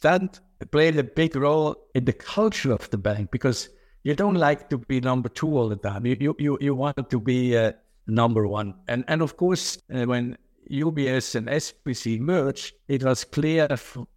That 0.00 0.40
played 0.70 0.96
a 0.96 1.04
big 1.04 1.36
role 1.36 1.76
in 1.94 2.04
the 2.04 2.12
culture 2.12 2.72
of 2.72 2.90
the 2.90 2.98
bank 2.98 3.30
because 3.30 3.68
you 4.02 4.14
don't 4.14 4.34
like 4.34 4.68
to 4.70 4.78
be 4.78 5.00
number 5.00 5.28
two 5.28 5.56
all 5.56 5.68
the 5.68 5.76
time. 5.76 6.06
You 6.06 6.16
you 6.18 6.36
you, 6.38 6.58
you 6.60 6.74
want 6.74 7.10
to 7.10 7.20
be 7.20 7.56
uh, 7.56 7.72
number 8.06 8.46
one. 8.46 8.74
And 8.88 9.04
and 9.08 9.22
of 9.22 9.36
course, 9.36 9.78
uh, 9.94 10.04
when 10.04 10.36
UBS 10.70 11.34
and 11.34 11.48
SBC 11.48 12.20
merged, 12.20 12.74
it 12.88 13.02
was 13.02 13.24
clear, 13.24 13.68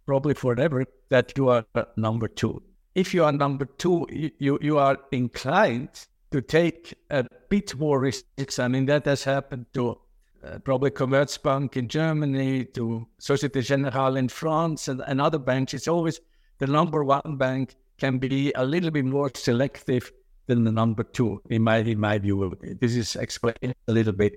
probably 0.06 0.34
forever, 0.34 0.84
that 1.08 1.36
you 1.36 1.48
are 1.48 1.64
number 1.96 2.28
two. 2.28 2.62
If 2.94 3.14
you 3.14 3.24
are 3.24 3.32
number 3.32 3.64
two, 3.64 4.06
you, 4.10 4.58
you 4.60 4.78
are 4.78 4.98
inclined 5.12 6.06
to 6.30 6.40
take 6.40 6.94
a 7.10 7.26
bit 7.48 7.74
more 7.76 8.00
risks. 8.00 8.58
I 8.58 8.68
mean, 8.68 8.86
that 8.86 9.04
has 9.06 9.24
happened 9.24 9.66
to 9.74 9.98
uh, 10.44 10.58
probably 10.58 10.90
Commerzbank 10.90 11.76
in 11.76 11.88
Germany, 11.88 12.64
to 12.64 13.06
Societe 13.18 13.62
Generale 13.62 14.16
in 14.16 14.28
France, 14.28 14.88
and, 14.88 15.02
and 15.06 15.20
other 15.20 15.38
banks. 15.38 15.72
It's 15.74 15.88
always 15.88 16.20
the 16.58 16.66
number 16.66 17.04
one 17.04 17.36
bank 17.36 17.76
can 17.98 18.18
be 18.18 18.52
a 18.56 18.64
little 18.64 18.90
bit 18.90 19.04
more 19.04 19.30
selective 19.34 20.12
than 20.46 20.64
the 20.64 20.72
number 20.72 21.04
two, 21.04 21.40
in 21.48 21.62
my 21.62 21.78
in 21.78 22.00
my 22.00 22.18
view. 22.18 22.56
This 22.80 22.96
is 22.96 23.16
explained 23.16 23.74
a 23.86 23.92
little 23.92 24.12
bit 24.12 24.34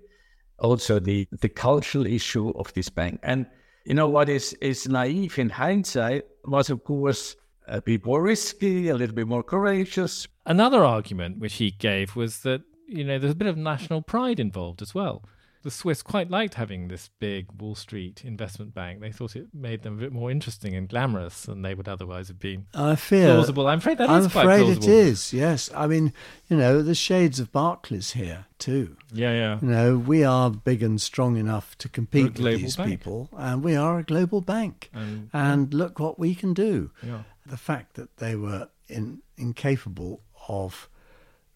also 0.59 0.99
the 0.99 1.27
the 1.31 1.49
cultural 1.49 2.05
issue 2.05 2.49
of 2.51 2.73
this 2.73 2.89
bank. 2.89 3.19
And 3.23 3.45
you 3.85 3.93
know 3.93 4.09
what 4.09 4.29
is 4.29 4.53
is 4.61 4.87
naive 4.87 5.37
in 5.39 5.49
hindsight 5.49 6.25
was 6.45 6.69
of 6.69 6.83
course 6.83 7.35
a 7.67 7.81
bit 7.81 8.05
more 8.05 8.21
risky, 8.21 8.89
a 8.89 8.95
little 8.95 9.15
bit 9.15 9.27
more 9.27 9.43
courageous. 9.43 10.27
Another 10.45 10.83
argument 10.83 11.39
which 11.39 11.55
he 11.55 11.71
gave 11.71 12.15
was 12.15 12.41
that 12.41 12.61
you 12.87 13.03
know 13.03 13.17
there's 13.17 13.33
a 13.33 13.35
bit 13.35 13.47
of 13.47 13.57
national 13.57 14.01
pride 14.01 14.39
involved 14.39 14.81
as 14.81 14.93
well 14.93 15.23
the 15.65 15.71
Swiss 15.71 16.03
quite 16.03 16.29
liked 16.29 16.53
having 16.53 16.89
this 16.89 17.09
big 17.19 17.47
Wall 17.59 17.73
Street 17.73 18.21
investment 18.23 18.75
bank. 18.75 19.01
They 19.01 19.11
thought 19.11 19.35
it 19.35 19.47
made 19.51 19.81
them 19.81 19.95
a 19.97 20.01
bit 20.01 20.13
more 20.13 20.29
interesting 20.29 20.75
and 20.75 20.87
glamorous 20.87 21.41
than 21.41 21.63
they 21.63 21.73
would 21.73 21.87
otherwise 21.89 22.27
have 22.27 22.37
been. 22.37 22.67
I 22.75 22.95
fear 22.95 23.33
plausible. 23.33 23.67
I'm 23.67 23.79
afraid 23.79 23.97
that 23.97 24.07
I'm 24.07 24.21
is 24.25 24.31
quite 24.31 24.43
afraid 24.43 24.63
plausible. 24.65 24.87
it 24.87 24.91
is. 24.91 25.33
Yes, 25.33 25.71
I 25.75 25.87
mean, 25.87 26.13
you 26.47 26.55
know, 26.55 26.83
the 26.83 26.93
shades 26.93 27.39
of 27.39 27.51
Barclays 27.51 28.11
here 28.11 28.45
too. 28.59 28.95
Yeah, 29.11 29.33
yeah. 29.33 29.59
You 29.59 29.67
know, 29.67 29.97
we 29.97 30.23
are 30.23 30.51
big 30.51 30.83
and 30.83 31.01
strong 31.01 31.35
enough 31.35 31.75
to 31.79 31.89
compete 31.89 32.37
with 32.39 32.61
these 32.61 32.75
bank. 32.75 32.87
people, 32.91 33.29
and 33.35 33.63
we 33.63 33.75
are 33.75 33.97
a 33.97 34.03
global 34.03 34.41
bank. 34.41 34.91
And, 34.93 35.31
And 35.33 35.73
look 35.73 35.99
what 35.99 36.19
we 36.19 36.35
can 36.35 36.53
do. 36.53 36.91
yeah. 37.01 37.23
The 37.47 37.57
fact 37.57 37.95
that 37.95 38.17
they 38.17 38.35
were 38.35 38.69
in, 38.87 39.23
incapable 39.35 40.21
of 40.47 40.89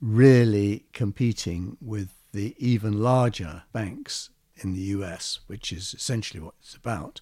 really 0.01 0.85
competing 0.93 1.77
with 1.81 2.09
the 2.31 2.55
even 2.57 3.01
larger 3.01 3.63
banks 3.74 4.29
in 4.62 4.74
the 4.74 4.81
US, 4.98 5.39
which 5.48 5.71
is 5.71 5.93
essentially 5.93 6.39
what 6.41 6.53
it's 6.59 6.75
about, 6.75 7.21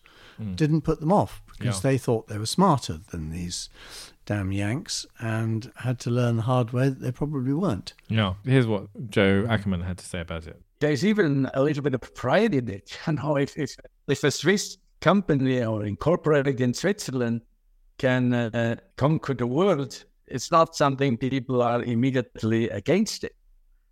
didn't 0.56 0.82
put 0.82 1.00
them 1.00 1.12
off 1.12 1.42
because 1.58 1.78
Yeah. 1.84 1.90
they 1.92 1.98
thought 1.98 2.28
they 2.28 2.38
were 2.38 2.46
smarter 2.46 3.00
than 3.12 3.32
these 3.32 3.70
damn 4.26 4.52
Yanks 4.52 5.06
and 5.20 5.72
had 5.78 6.00
to 6.02 6.10
learn 6.12 6.36
the 6.38 6.42
hard 6.44 6.72
way 6.74 6.90
that 6.90 7.00
they 7.00 7.12
probably 7.12 7.54
weren't. 7.54 7.94
Yeah. 8.08 8.36
Here's 8.44 8.68
what 8.68 9.10
Joe 9.10 9.46
Ackermann 9.48 9.84
had 9.86 9.98
to 10.00 10.06
say 10.06 10.20
about 10.20 10.46
it. 10.48 10.62
There's 10.80 11.04
even 11.04 11.50
a 11.56 11.64
little 11.64 11.82
bit 11.82 11.96
of 11.96 12.14
pride 12.14 12.54
in 12.54 12.70
it. 12.70 12.96
You 13.08 13.14
know, 13.14 13.38
if 13.38 13.58
if, 13.58 13.76
if 14.08 14.24
a 14.24 14.30
Swiss 14.32 14.78
company 15.02 15.64
or 15.64 15.86
incorporated 15.86 16.60
in 16.62 16.74
Switzerland 16.74 17.42
can 17.98 18.34
uh, 18.34 18.76
conquer 18.96 19.34
the 19.34 19.48
world, 19.48 20.06
it's 20.28 20.52
not 20.52 20.76
something 20.76 21.18
people 21.18 21.62
are 21.64 21.82
immediately 21.84 22.70
against 22.70 23.24
it. 23.24 23.36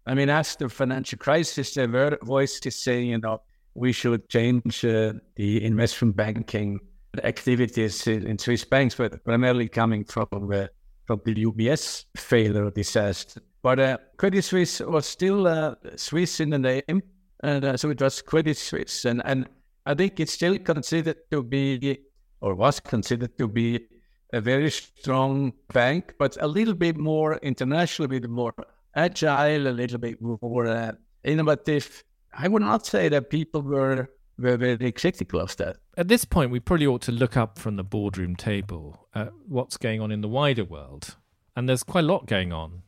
I 0.08 0.14
mean, 0.14 0.30
after 0.30 0.66
the 0.66 0.70
financial 0.70 1.18
crisis, 1.18 1.74
there 1.74 1.88
were 1.88 2.18
voices 2.24 2.76
saying, 2.76 3.10
you 3.10 3.18
know, 3.18 3.42
we 3.74 3.92
should 3.92 4.30
change 4.30 4.86
uh, 4.86 5.14
the 5.36 5.64
investment 5.66 6.16
banking 6.16 6.80
activities 7.24 8.08
in, 8.08 8.28
in 8.28 8.38
Swiss 8.38 8.64
banks, 8.64 8.96
but 8.96 9.24
primarily 9.24 9.68
coming 9.68 10.06
from 10.06 10.28
uh, 10.34 10.68
from 11.06 11.22
the 11.26 11.46
UBS 11.46 12.06
failure 12.18 12.72
disaster. 12.72 13.42
But 13.62 13.80
uh, 13.80 13.98
Credit 14.18 14.44
Suisse 14.44 14.80
was 14.80 15.06
still 15.06 15.48
uh, 15.48 15.76
Swiss 15.96 16.40
in 16.40 16.50
the 16.52 16.60
name, 16.60 17.02
and 17.44 17.66
uh, 17.66 17.78
so 17.78 17.90
it 17.90 18.02
was 18.02 18.22
Credit 18.22 18.58
Suisse, 18.58 19.06
and 19.06 19.22
and 19.26 19.48
I 19.86 19.94
think 19.94 20.20
it's 20.20 20.34
still 20.34 20.58
considered 20.60 21.18
to 21.32 21.44
be, 21.44 22.00
or 22.42 22.56
was 22.56 22.80
considered 22.80 23.38
to 23.38 23.48
be, 23.48 23.88
a 24.34 24.42
very 24.42 24.72
strong 24.72 25.54
bank, 25.74 26.16
but 26.18 26.38
a 26.42 26.48
little 26.48 26.74
bit 26.74 26.98
more 26.98 27.38
international, 27.38 28.06
a 28.06 28.10
bit 28.10 28.30
more 28.30 28.54
agile, 28.96 29.68
a 29.68 29.70
little 29.70 29.98
bit 29.98 30.22
more 30.22 30.68
uh, 30.68 30.94
innovative. 31.24 32.04
I 32.34 32.48
would 32.48 32.62
not 32.62 32.86
say 32.86 33.10
that 33.10 33.30
people 33.30 33.62
were 33.62 34.10
were 34.38 34.58
very 34.58 34.92
critical 34.92 35.40
of 35.40 35.56
that. 35.58 35.78
At 35.98 36.08
this 36.08 36.26
point, 36.26 36.52
we 36.52 36.60
probably 36.60 36.88
ought 36.88 37.02
to 37.04 37.12
look 37.12 37.38
up 37.38 37.58
from 37.58 37.78
the 37.78 37.84
boardroom 37.84 38.36
table 38.36 39.08
at 39.14 39.32
what's 39.48 39.78
going 39.78 40.02
on 40.02 40.12
in 40.12 40.22
the 40.22 40.28
wider 40.28 40.66
world. 40.66 41.16
And 41.56 41.70
there's 41.70 41.84
quite 41.84 42.04
a 42.04 42.08
lot 42.08 42.28
going 42.28 42.52
on. 42.52 42.82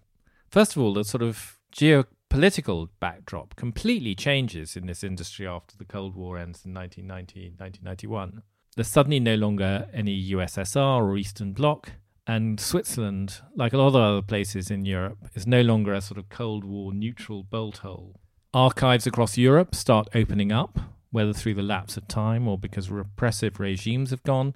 First 0.49 0.75
of 0.75 0.82
all, 0.82 0.93
the 0.93 1.05
sort 1.05 1.23
of 1.23 1.58
geopolitical 1.73 2.89
backdrop 2.99 3.55
completely 3.55 4.13
changes 4.13 4.75
in 4.75 4.88
this 4.88 5.03
industry 5.03 5.47
after 5.47 5.77
the 5.77 5.86
Cold 5.86 6.15
War 6.15 6.38
ends 6.38 6.65
in 6.65 6.73
1990, 6.73 7.53
1991. 7.58 8.43
There's 8.75 8.88
suddenly 8.88 9.19
no 9.19 9.36
longer 9.36 9.88
any 9.93 10.32
USSR 10.32 11.01
or 11.01 11.17
Eastern 11.17 11.53
Bloc. 11.53 11.93
And 12.27 12.59
Switzerland, 12.59 13.41
like 13.55 13.71
a 13.71 13.77
lot 13.77 13.87
of 13.87 13.95
other 13.95 14.21
places 14.21 14.69
in 14.69 14.83
Europe, 14.83 15.29
is 15.33 15.47
no 15.47 15.61
longer 15.61 15.93
a 15.93 16.01
sort 16.01 16.17
of 16.17 16.27
Cold 16.27 16.65
War 16.65 16.93
neutral 16.93 17.43
bolt 17.43 17.77
hole. 17.77 18.19
Archives 18.53 19.07
across 19.07 19.37
Europe 19.37 19.73
start 19.73 20.09
opening 20.13 20.51
up, 20.51 20.77
whether 21.09 21.31
through 21.31 21.53
the 21.53 21.61
lapse 21.61 21.95
of 21.95 22.05
time 22.09 22.45
or 22.45 22.57
because 22.57 22.91
repressive 22.91 23.61
regimes 23.61 24.09
have 24.09 24.23
gone, 24.23 24.55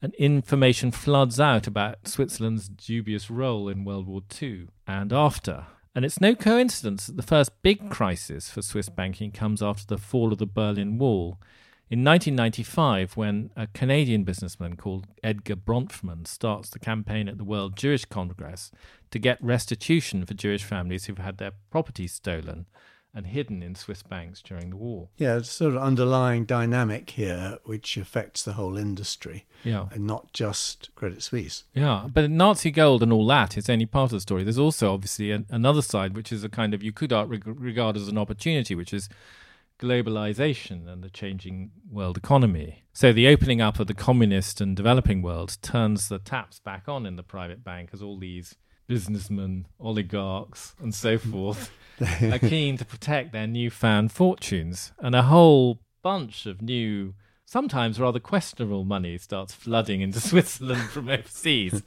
and 0.00 0.14
information 0.14 0.92
floods 0.92 1.40
out 1.40 1.66
about 1.66 2.06
Switzerland's 2.06 2.68
dubious 2.68 3.28
role 3.28 3.68
in 3.68 3.84
World 3.84 4.06
War 4.06 4.22
II 4.40 4.68
and 4.86 5.12
after. 5.12 5.66
And 5.96 6.04
it's 6.04 6.20
no 6.20 6.36
coincidence 6.36 7.06
that 7.06 7.16
the 7.16 7.22
first 7.24 7.62
big 7.62 7.90
crisis 7.90 8.48
for 8.48 8.62
Swiss 8.62 8.88
banking 8.88 9.32
comes 9.32 9.60
after 9.60 9.84
the 9.84 9.98
fall 9.98 10.32
of 10.32 10.38
the 10.38 10.46
Berlin 10.46 10.98
Wall. 10.98 11.40
In 11.90 12.04
1995, 12.04 13.16
when 13.16 13.50
a 13.56 13.66
Canadian 13.68 14.22
businessman 14.24 14.76
called 14.76 15.06
Edgar 15.24 15.56
Bronfman 15.56 16.26
starts 16.26 16.68
the 16.68 16.78
campaign 16.78 17.28
at 17.28 17.38
the 17.38 17.44
World 17.44 17.76
Jewish 17.76 18.04
Congress 18.04 18.70
to 19.10 19.18
get 19.18 19.42
restitution 19.42 20.26
for 20.26 20.34
Jewish 20.34 20.64
families 20.64 21.06
who've 21.06 21.16
had 21.16 21.38
their 21.38 21.52
properties 21.70 22.12
stolen 22.12 22.66
and 23.14 23.28
hidden 23.28 23.62
in 23.62 23.74
Swiss 23.74 24.02
banks 24.02 24.42
during 24.42 24.68
the 24.68 24.76
war. 24.76 25.08
Yeah, 25.16 25.38
it's 25.38 25.48
sort 25.50 25.74
of 25.74 25.82
underlying 25.82 26.44
dynamic 26.44 27.08
here 27.08 27.56
which 27.64 27.96
affects 27.96 28.42
the 28.42 28.52
whole 28.52 28.76
industry 28.76 29.46
Yeah. 29.64 29.86
and 29.90 30.06
not 30.06 30.34
just 30.34 30.90
Credit 30.94 31.22
Suisse. 31.22 31.64
Yeah, 31.72 32.06
but 32.12 32.30
Nazi 32.30 32.70
gold 32.70 33.02
and 33.02 33.10
all 33.14 33.26
that 33.28 33.56
is 33.56 33.70
only 33.70 33.86
part 33.86 34.12
of 34.12 34.16
the 34.18 34.20
story. 34.20 34.44
There's 34.44 34.58
also 34.58 34.92
obviously 34.92 35.30
an, 35.30 35.46
another 35.48 35.80
side, 35.80 36.14
which 36.14 36.30
is 36.30 36.44
a 36.44 36.50
kind 36.50 36.74
of 36.74 36.82
you 36.82 36.92
could 36.92 37.12
regard 37.12 37.96
as 37.96 38.08
an 38.08 38.18
opportunity, 38.18 38.74
which 38.74 38.92
is 38.92 39.08
globalization 39.78 40.88
and 40.88 41.02
the 41.02 41.10
changing 41.10 41.70
world 41.90 42.16
economy. 42.16 42.84
So 42.92 43.12
the 43.12 43.28
opening 43.28 43.60
up 43.60 43.78
of 43.78 43.86
the 43.86 43.94
communist 43.94 44.60
and 44.60 44.76
developing 44.76 45.22
world 45.22 45.56
turns 45.62 46.08
the 46.08 46.18
taps 46.18 46.58
back 46.58 46.88
on 46.88 47.06
in 47.06 47.16
the 47.16 47.22
private 47.22 47.62
bank 47.62 47.90
as 47.92 48.02
all 48.02 48.18
these 48.18 48.56
businessmen, 48.88 49.66
oligarchs, 49.78 50.74
and 50.80 50.94
so 50.94 51.18
forth 51.18 51.70
are 52.22 52.38
keen 52.38 52.76
to 52.76 52.84
protect 52.84 53.32
their 53.32 53.46
newfound 53.46 54.10
fortunes, 54.10 54.92
and 54.98 55.14
a 55.14 55.22
whole 55.22 55.80
bunch 56.02 56.46
of 56.46 56.62
new, 56.62 57.14
sometimes 57.44 58.00
rather 58.00 58.20
questionable 58.20 58.84
money 58.84 59.18
starts 59.18 59.54
flooding 59.54 60.00
into 60.00 60.20
Switzerland 60.28 60.90
from 60.90 61.08
overseas. 61.08 61.82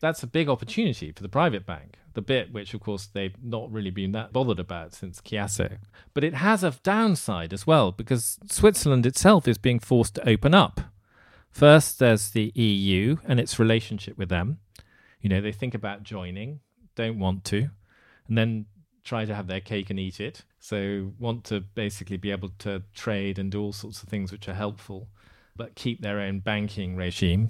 That's 0.00 0.22
a 0.22 0.26
big 0.26 0.48
opportunity 0.48 1.10
for 1.12 1.22
the 1.22 1.28
private 1.28 1.64
bank, 1.64 1.96
the 2.12 2.20
bit 2.20 2.52
which, 2.52 2.74
of 2.74 2.80
course, 2.80 3.06
they've 3.06 3.34
not 3.42 3.72
really 3.72 3.90
been 3.90 4.12
that 4.12 4.32
bothered 4.32 4.60
about 4.60 4.92
since 4.94 5.20
Chiasso. 5.20 5.78
But 6.12 6.24
it 6.24 6.34
has 6.34 6.62
a 6.62 6.74
downside 6.82 7.52
as 7.52 7.66
well, 7.66 7.92
because 7.92 8.38
Switzerland 8.46 9.06
itself 9.06 9.48
is 9.48 9.58
being 9.58 9.78
forced 9.78 10.14
to 10.16 10.28
open 10.28 10.54
up. 10.54 10.80
First, 11.50 11.98
there's 11.98 12.30
the 12.30 12.52
EU 12.54 13.16
and 13.24 13.40
its 13.40 13.58
relationship 13.58 14.18
with 14.18 14.28
them. 14.28 14.58
You 15.22 15.30
know, 15.30 15.40
they 15.40 15.52
think 15.52 15.74
about 15.74 16.02
joining, 16.02 16.60
don't 16.94 17.18
want 17.18 17.44
to, 17.44 17.70
and 18.28 18.36
then 18.36 18.66
try 19.02 19.24
to 19.24 19.34
have 19.34 19.46
their 19.46 19.60
cake 19.60 19.88
and 19.88 19.98
eat 19.98 20.20
it. 20.20 20.44
So, 20.58 21.12
want 21.18 21.44
to 21.44 21.60
basically 21.60 22.18
be 22.18 22.30
able 22.30 22.50
to 22.58 22.82
trade 22.94 23.38
and 23.38 23.50
do 23.50 23.62
all 23.62 23.72
sorts 23.72 24.02
of 24.02 24.10
things 24.10 24.30
which 24.30 24.46
are 24.48 24.54
helpful, 24.54 25.08
but 25.56 25.74
keep 25.74 26.02
their 26.02 26.20
own 26.20 26.40
banking 26.40 26.96
regime. 26.96 27.48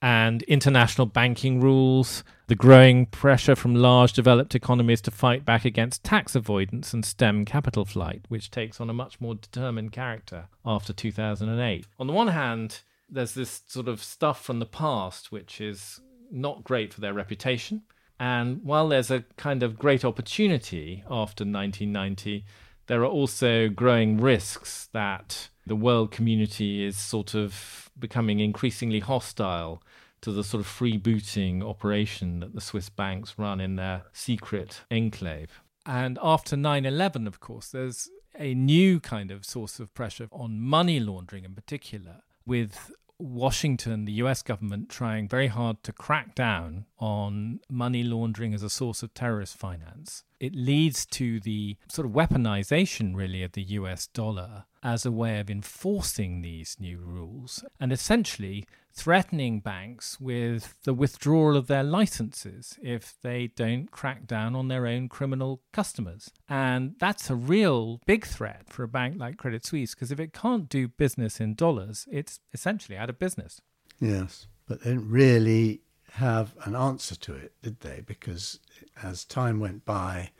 And 0.00 0.42
international 0.44 1.06
banking 1.06 1.60
rules, 1.60 2.22
the 2.46 2.54
growing 2.54 3.06
pressure 3.06 3.56
from 3.56 3.74
large 3.74 4.12
developed 4.12 4.54
economies 4.54 5.00
to 5.02 5.10
fight 5.10 5.44
back 5.44 5.64
against 5.64 6.04
tax 6.04 6.36
avoidance 6.36 6.94
and 6.94 7.04
stem 7.04 7.44
capital 7.44 7.84
flight, 7.84 8.24
which 8.28 8.50
takes 8.50 8.80
on 8.80 8.88
a 8.88 8.94
much 8.94 9.20
more 9.20 9.34
determined 9.34 9.90
character 9.90 10.46
after 10.64 10.92
2008. 10.92 11.86
On 11.98 12.06
the 12.06 12.12
one 12.12 12.28
hand, 12.28 12.82
there's 13.10 13.34
this 13.34 13.62
sort 13.66 13.88
of 13.88 14.02
stuff 14.02 14.44
from 14.44 14.60
the 14.60 14.66
past 14.66 15.32
which 15.32 15.60
is 15.60 16.00
not 16.30 16.64
great 16.64 16.94
for 16.94 17.00
their 17.00 17.14
reputation. 17.14 17.82
And 18.20 18.62
while 18.62 18.88
there's 18.88 19.10
a 19.10 19.24
kind 19.36 19.62
of 19.62 19.78
great 19.78 20.04
opportunity 20.04 21.02
after 21.10 21.44
1990, 21.44 22.44
there 22.86 23.02
are 23.02 23.06
also 23.06 23.68
growing 23.68 24.18
risks 24.18 24.88
that 24.92 25.48
the 25.66 25.76
world 25.76 26.10
community 26.10 26.84
is 26.84 26.96
sort 26.96 27.34
of 27.34 27.87
becoming 27.98 28.40
increasingly 28.40 29.00
hostile 29.00 29.82
to 30.20 30.32
the 30.32 30.44
sort 30.44 30.60
of 30.60 30.66
freebooting 30.66 31.62
operation 31.62 32.40
that 32.40 32.54
the 32.54 32.60
Swiss 32.60 32.88
banks 32.88 33.34
run 33.38 33.60
in 33.60 33.76
their 33.76 34.02
secret 34.12 34.82
enclave. 34.90 35.62
And 35.86 36.18
after 36.22 36.56
9 36.56 36.84
11, 36.84 37.26
of 37.26 37.40
course, 37.40 37.68
there's 37.68 38.10
a 38.38 38.54
new 38.54 39.00
kind 39.00 39.30
of 39.30 39.44
source 39.44 39.80
of 39.80 39.92
pressure 39.94 40.28
on 40.30 40.60
money 40.60 41.00
laundering 41.00 41.44
in 41.44 41.54
particular, 41.54 42.22
with 42.44 42.92
Washington, 43.18 44.04
the 44.04 44.12
US 44.12 44.42
government, 44.42 44.88
trying 44.88 45.28
very 45.28 45.48
hard 45.48 45.82
to 45.82 45.92
crack 45.92 46.34
down 46.34 46.86
on 46.98 47.60
money 47.68 48.04
laundering 48.04 48.54
as 48.54 48.62
a 48.62 48.70
source 48.70 49.02
of 49.02 49.12
terrorist 49.12 49.56
finance. 49.56 50.24
It 50.38 50.54
leads 50.54 51.04
to 51.06 51.40
the 51.40 51.76
sort 51.88 52.06
of 52.06 52.12
weaponization, 52.12 53.16
really, 53.16 53.42
of 53.42 53.52
the 53.52 53.62
US 53.62 54.06
dollar 54.06 54.66
as 54.82 55.04
a 55.04 55.12
way 55.12 55.38
of 55.40 55.50
enforcing 55.50 56.42
these 56.42 56.76
new 56.78 56.98
rules 56.98 57.64
and 57.80 57.92
essentially 57.92 58.64
threatening 58.92 59.60
banks 59.60 60.20
with 60.20 60.74
the 60.82 60.92
withdrawal 60.92 61.56
of 61.56 61.68
their 61.68 61.84
licenses 61.84 62.78
if 62.82 63.14
they 63.22 63.46
don't 63.54 63.90
crack 63.90 64.26
down 64.26 64.56
on 64.56 64.68
their 64.68 64.86
own 64.86 65.08
criminal 65.08 65.62
customers. 65.72 66.30
And 66.48 66.96
that's 66.98 67.30
a 67.30 67.36
real 67.36 68.00
big 68.06 68.26
threat 68.26 68.64
for 68.68 68.82
a 68.82 68.88
bank 68.88 69.14
like 69.18 69.36
Credit 69.36 69.64
Suisse 69.64 69.94
because 69.94 70.10
if 70.10 70.18
it 70.18 70.32
can't 70.32 70.68
do 70.68 70.88
business 70.88 71.40
in 71.40 71.54
dollars, 71.54 72.06
it's 72.10 72.40
essentially 72.52 72.98
out 72.98 73.10
of 73.10 73.18
business. 73.18 73.60
Yes, 74.00 74.46
but 74.66 74.82
they 74.82 74.90
didn't 74.90 75.10
really 75.10 75.82
have 76.12 76.54
an 76.64 76.74
answer 76.74 77.14
to 77.14 77.34
it, 77.34 77.52
did 77.62 77.80
they? 77.80 78.02
Because 78.04 78.58
as 79.02 79.24
time 79.24 79.60
went 79.60 79.84
by, 79.84 80.30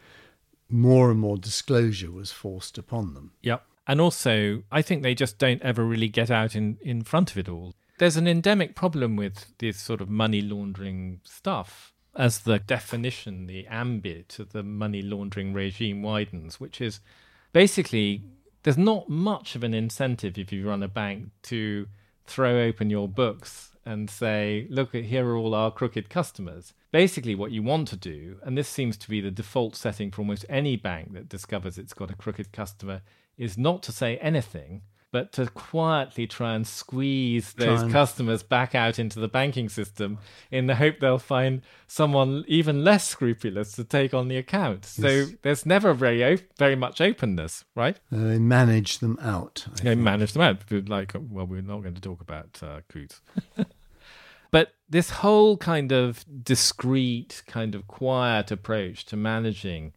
more 0.68 1.10
and 1.10 1.20
more 1.20 1.38
disclosure 1.38 2.10
was 2.10 2.32
forced 2.32 2.78
upon 2.78 3.14
them. 3.14 3.32
Yep. 3.42 3.64
And 3.88 4.02
also, 4.02 4.62
I 4.70 4.82
think 4.82 5.02
they 5.02 5.14
just 5.14 5.38
don't 5.38 5.62
ever 5.62 5.82
really 5.82 6.08
get 6.08 6.30
out 6.30 6.54
in, 6.54 6.76
in 6.82 7.02
front 7.02 7.30
of 7.30 7.38
it 7.38 7.48
all. 7.48 7.74
There's 7.98 8.18
an 8.18 8.28
endemic 8.28 8.76
problem 8.76 9.16
with 9.16 9.46
this 9.58 9.80
sort 9.80 10.02
of 10.02 10.10
money 10.10 10.42
laundering 10.42 11.20
stuff 11.24 11.94
as 12.14 12.40
the 12.40 12.58
definition, 12.58 13.46
the 13.46 13.66
ambit 13.66 14.38
of 14.38 14.52
the 14.52 14.62
money 14.62 15.00
laundering 15.00 15.54
regime 15.54 16.02
widens, 16.02 16.60
which 16.60 16.80
is 16.80 17.00
basically 17.52 18.22
there's 18.62 18.76
not 18.76 19.08
much 19.08 19.54
of 19.54 19.64
an 19.64 19.72
incentive 19.72 20.36
if 20.36 20.52
you 20.52 20.68
run 20.68 20.82
a 20.82 20.88
bank 20.88 21.30
to 21.44 21.86
throw 22.26 22.60
open 22.60 22.90
your 22.90 23.08
books 23.08 23.72
and 23.86 24.10
say, 24.10 24.66
look, 24.68 24.92
here 24.92 25.26
are 25.26 25.36
all 25.36 25.54
our 25.54 25.70
crooked 25.70 26.10
customers. 26.10 26.74
Basically, 26.92 27.34
what 27.34 27.52
you 27.52 27.62
want 27.62 27.88
to 27.88 27.96
do, 27.96 28.36
and 28.42 28.58
this 28.58 28.68
seems 28.68 28.98
to 28.98 29.08
be 29.08 29.22
the 29.22 29.30
default 29.30 29.74
setting 29.76 30.10
for 30.10 30.20
almost 30.20 30.44
any 30.48 30.76
bank 30.76 31.14
that 31.14 31.28
discovers 31.28 31.78
it's 31.78 31.94
got 31.94 32.10
a 32.10 32.16
crooked 32.16 32.52
customer, 32.52 33.00
is 33.38 33.56
not 33.56 33.82
to 33.84 33.92
say 33.92 34.18
anything 34.18 34.82
but 35.10 35.32
to 35.32 35.46
quietly 35.46 36.26
try 36.26 36.54
and 36.54 36.66
squeeze 36.66 37.54
those 37.54 37.82
and... 37.82 37.92
customers 37.92 38.42
back 38.42 38.74
out 38.74 38.98
into 38.98 39.18
the 39.18 39.28
banking 39.28 39.68
system 39.68 40.18
in 40.50 40.66
the 40.66 40.74
hope 40.74 41.00
they'll 41.00 41.18
find 41.18 41.62
someone 41.86 42.44
even 42.46 42.84
less 42.84 43.08
scrupulous 43.08 43.72
to 43.72 43.84
take 43.84 44.12
on 44.12 44.28
the 44.28 44.36
account. 44.36 44.84
So 44.84 45.08
yes. 45.08 45.32
there's 45.42 45.66
never 45.66 45.94
very 45.94 46.22
op- 46.22 46.56
very 46.58 46.76
much 46.76 47.00
openness, 47.00 47.64
right? 47.74 47.96
Uh, 48.12 48.24
they 48.24 48.38
manage 48.38 48.98
them 48.98 49.18
out. 49.22 49.64
I 49.66 49.70
they 49.76 49.82
think. 49.90 50.00
manage 50.02 50.32
them 50.34 50.42
out. 50.42 50.62
Like, 50.70 51.14
well, 51.14 51.46
we're 51.46 51.62
not 51.62 51.82
going 51.82 51.94
to 51.94 52.00
talk 52.00 52.20
about 52.20 52.60
uh, 52.62 52.80
Coutts. 52.92 53.22
but 54.50 54.74
this 54.90 55.10
whole 55.10 55.56
kind 55.56 55.90
of 55.90 56.24
discreet, 56.42 57.42
kind 57.46 57.74
of 57.74 57.86
quiet 57.86 58.50
approach 58.50 59.06
to 59.06 59.16
managing 59.16 59.94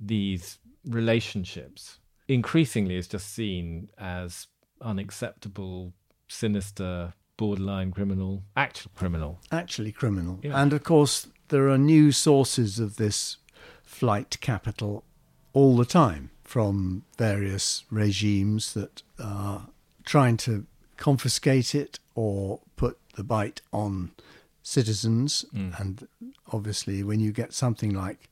these 0.00 0.58
relationships 0.86 1.98
increasingly 2.28 2.96
is 2.96 3.08
just 3.08 3.32
seen 3.32 3.90
as 3.98 4.46
unacceptable, 4.80 5.94
sinister, 6.28 7.14
borderline 7.36 7.90
criminal, 7.92 8.42
actual 8.56 8.90
criminal. 8.94 9.40
Actually 9.50 9.92
criminal. 9.92 10.38
Yeah. 10.42 10.60
And 10.60 10.72
of 10.72 10.84
course, 10.84 11.28
there 11.48 11.68
are 11.68 11.78
new 11.78 12.12
sources 12.12 12.78
of 12.78 12.96
this 12.96 13.38
flight 13.82 14.38
capital 14.40 15.04
all 15.54 15.76
the 15.76 15.86
time 15.86 16.30
from 16.44 17.04
various 17.16 17.84
regimes 17.90 18.74
that 18.74 19.02
are 19.18 19.68
trying 20.04 20.36
to 20.36 20.66
confiscate 20.96 21.74
it 21.74 21.98
or 22.14 22.60
put 22.76 22.98
the 23.14 23.24
bite 23.24 23.60
on 23.72 24.10
citizens. 24.62 25.44
Mm. 25.54 25.80
And 25.80 26.08
obviously, 26.52 27.02
when 27.02 27.20
you 27.20 27.32
get 27.32 27.52
something 27.52 27.94
like 27.94 28.28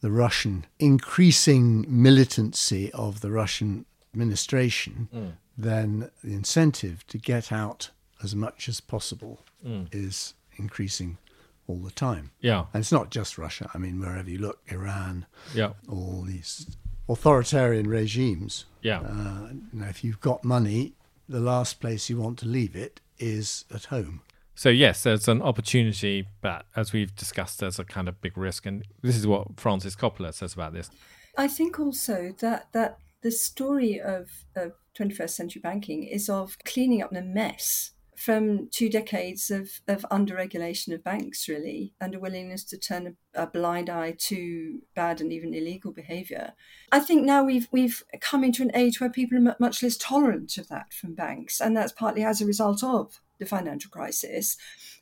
the 0.00 0.10
Russian 0.10 0.66
increasing 0.78 1.84
militancy 1.88 2.90
of 2.92 3.20
the 3.20 3.30
Russian 3.30 3.84
administration, 4.12 5.08
mm. 5.14 5.32
then 5.56 6.10
the 6.24 6.32
incentive 6.32 7.06
to 7.08 7.18
get 7.18 7.52
out 7.52 7.90
as 8.22 8.34
much 8.34 8.68
as 8.68 8.80
possible 8.80 9.40
mm. 9.64 9.86
is 9.92 10.34
increasing 10.56 11.18
all 11.66 11.76
the 11.76 11.90
time. 11.90 12.32
Yeah. 12.40 12.66
And 12.72 12.80
it's 12.82 12.92
not 12.92 13.10
just 13.10 13.38
Russia. 13.38 13.70
I 13.74 13.78
mean, 13.78 14.00
wherever 14.00 14.28
you 14.28 14.38
look, 14.38 14.60
Iran, 14.68 15.26
yeah. 15.54 15.72
all 15.88 16.24
these 16.26 16.76
authoritarian 17.08 17.88
regimes. 17.88 18.64
Yeah. 18.82 19.00
Uh, 19.00 19.48
you 19.72 19.80
know, 19.80 19.86
if 19.86 20.02
you've 20.02 20.20
got 20.20 20.44
money, 20.44 20.94
the 21.28 21.40
last 21.40 21.80
place 21.80 22.10
you 22.10 22.18
want 22.18 22.38
to 22.40 22.46
leave 22.46 22.74
it 22.74 23.00
is 23.18 23.64
at 23.72 23.86
home. 23.86 24.22
So 24.60 24.68
yes, 24.68 25.04
there's 25.04 25.26
an 25.26 25.40
opportunity, 25.40 26.28
but 26.42 26.66
as 26.76 26.92
we've 26.92 27.16
discussed, 27.16 27.60
there's 27.60 27.78
a 27.78 27.84
kind 27.84 28.10
of 28.10 28.20
big 28.20 28.36
risk, 28.36 28.66
and 28.66 28.86
this 29.00 29.16
is 29.16 29.26
what 29.26 29.58
Frances 29.58 29.96
Coppola 29.96 30.34
says 30.34 30.52
about 30.52 30.74
this. 30.74 30.90
I 31.38 31.48
think 31.48 31.80
also 31.80 32.34
that 32.40 32.70
that 32.72 32.98
the 33.22 33.30
story 33.30 33.98
of, 33.98 34.28
of 34.54 34.72
21st 34.98 35.30
century 35.30 35.60
banking 35.62 36.04
is 36.04 36.28
of 36.28 36.58
cleaning 36.66 37.00
up 37.00 37.10
the 37.10 37.22
mess 37.22 37.92
from 38.14 38.68
two 38.70 38.90
decades 38.90 39.50
of, 39.50 39.80
of 39.88 40.04
under-regulation 40.10 40.92
of 40.92 41.02
banks, 41.02 41.48
really, 41.48 41.94
and 41.98 42.14
a 42.14 42.18
willingness 42.18 42.62
to 42.64 42.76
turn 42.76 43.16
a, 43.34 43.44
a, 43.44 43.46
blind 43.46 43.88
eye 43.88 44.14
to 44.18 44.82
bad 44.94 45.22
and 45.22 45.32
even 45.32 45.54
illegal 45.54 45.90
behaviour. 45.90 46.52
I 46.92 47.00
think 47.00 47.24
now 47.24 47.42
we've 47.42 47.66
we've 47.72 48.02
come 48.20 48.44
into 48.44 48.62
an 48.62 48.72
age 48.74 49.00
where 49.00 49.08
people 49.08 49.38
are 49.38 49.56
much 49.58 49.82
less 49.82 49.96
tolerant 49.96 50.58
of 50.58 50.68
that 50.68 50.92
from 50.92 51.14
banks, 51.14 51.62
and 51.62 51.74
that's 51.74 51.92
partly 51.92 52.22
as 52.22 52.42
a 52.42 52.46
result 52.46 52.84
of 52.84 53.22
the 53.40 53.46
financial 53.46 53.90
crisis 53.90 54.56